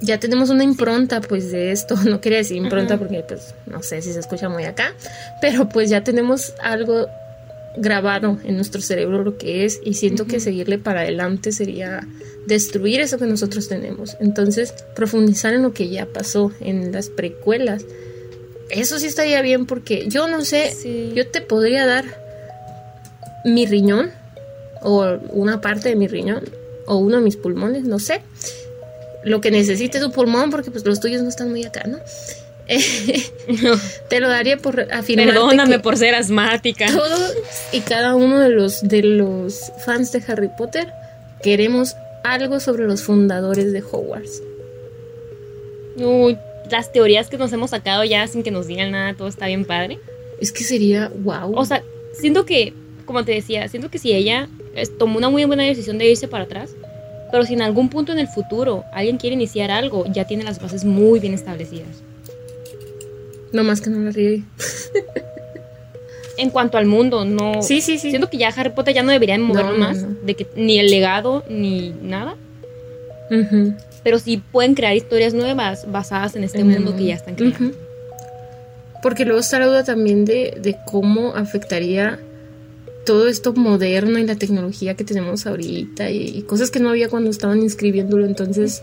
[0.02, 4.02] ya tenemos una impronta, pues, de esto, no quería decir impronta porque, pues, no sé
[4.02, 4.94] si se escucha muy acá,
[5.42, 7.08] pero pues ya tenemos algo
[7.78, 12.08] grabado en nuestro cerebro lo que es y siento que seguirle para adelante sería
[12.48, 14.16] destruir eso que nosotros tenemos.
[14.20, 17.84] Entonces, profundizar en lo que ya pasó en las precuelas.
[18.70, 21.12] Eso sí estaría bien porque yo no sé, Sí.
[21.16, 22.06] yo te podría dar
[23.44, 24.12] mi riñón
[24.82, 26.44] o una parte de mi riñón
[26.88, 28.22] o uno de mis pulmones, no sé.
[29.24, 31.98] Lo que necesite tu pulmón porque pues los tuyos no están muy acá, ¿no?
[34.10, 36.88] te lo daría por afirmar Perdóname por ser asmática.
[36.88, 37.34] todos
[37.72, 40.92] y cada uno de los de los fans de Harry Potter
[41.44, 44.42] queremos algo sobre los fundadores de Hogwarts.
[45.98, 46.38] Uy,
[46.70, 49.66] las teorías que nos hemos sacado ya sin que nos digan nada, todo está bien
[49.66, 50.00] padre.
[50.42, 51.56] Es que sería wow.
[51.56, 51.84] O sea,
[52.14, 52.74] siento que,
[53.06, 54.50] como te decía, siento que si ella
[54.98, 56.72] tomó una muy buena decisión de irse para atrás,
[57.32, 60.60] pero si en algún punto en el futuro alguien quiere iniciar algo, ya tiene las
[60.60, 62.02] bases muy bien establecidas.
[63.52, 64.44] No más que no la riegue.
[66.38, 67.62] en cuanto al mundo, no.
[67.62, 68.10] Sí, sí, sí.
[68.10, 70.16] Siento que ya Harry Potter ya no deberían moverlo No, no, más, no.
[70.24, 72.36] de que ni el legado ni nada.
[74.04, 77.76] Pero sí pueden crear historias nuevas basadas en este En mundo que ya están creando.
[79.02, 82.20] Porque luego está la duda también de, de cómo afectaría
[83.06, 87.08] todo esto moderno y la tecnología que tenemos ahorita y, y cosas que no había
[87.10, 88.26] cuando estaban inscribiéndolo.
[88.26, 88.82] Entonces.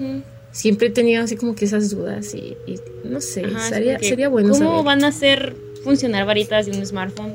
[0.53, 4.29] Siempre he tenido así como que esas dudas y, y no sé, Ajá, sería, sería
[4.29, 4.85] bueno ¿Cómo saber.
[4.85, 7.35] van a hacer funcionar varitas de un smartphone?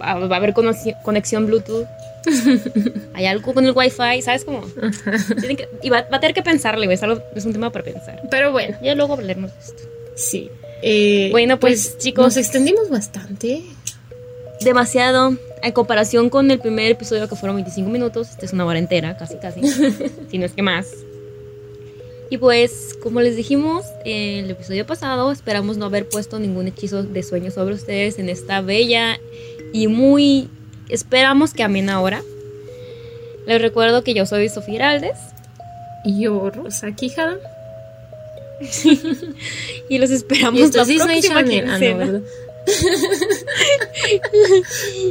[0.00, 1.86] Va, va a haber conoci- conexión Bluetooth.
[3.14, 4.62] Hay algo con el Wi-Fi, ¿sabes cómo?
[5.40, 8.22] Que- y va, va a tener que pensarle, es, algo- es un tema para pensar.
[8.30, 9.82] Pero bueno, Ya luego hablaremos de esto.
[10.14, 10.50] sí.
[10.86, 12.24] Eh, Bueno, pues, chicos.
[12.24, 13.62] Nos extendimos bastante.
[14.60, 15.36] Demasiado.
[15.62, 19.16] En comparación con el primer episodio que fueron 25 minutos, esta es una hora entera,
[19.16, 19.60] casi, casi.
[20.30, 20.86] si no es que más.
[22.34, 27.04] Y pues, como les dijimos en el episodio pasado, esperamos no haber puesto ningún hechizo
[27.04, 29.20] de sueño sobre ustedes en esta bella
[29.72, 30.48] y muy.
[30.88, 32.24] Esperamos que amena hora.
[33.46, 35.16] Les recuerdo que yo soy Sofía Heraldes
[36.04, 37.38] Y yo, Rosa Quijada.
[39.88, 41.68] y los esperamos Y la próxima Channel.
[41.70, 42.20] Ah, no.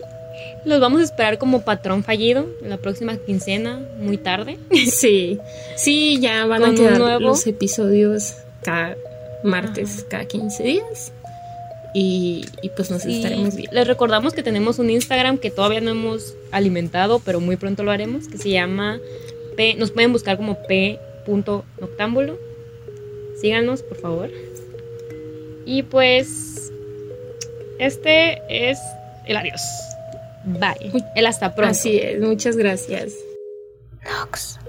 [0.66, 4.58] los vamos a esperar como patrón fallido la próxima quincena, muy tarde.
[4.92, 5.40] Sí,
[5.76, 7.20] sí, ya van a quedar nuevo.
[7.20, 8.96] los episodios cada
[9.44, 11.12] martes, cada 15 días.
[11.96, 13.74] Y, y pues nos estaremos viendo.
[13.74, 17.92] Les recordamos que tenemos un Instagram que todavía no hemos alimentado, pero muy pronto lo
[17.92, 19.00] haremos, que se llama
[19.56, 22.40] P, nos pueden buscar como p.noctámbulo.
[23.40, 24.30] Síganos, por favor.
[25.66, 26.72] Y pues
[27.80, 28.80] este es
[29.28, 29.62] el adiós.
[30.46, 30.92] Bye.
[31.16, 31.72] El hasta pronto.
[31.72, 33.14] Así es, muchas gracias.
[34.04, 34.60] Nox.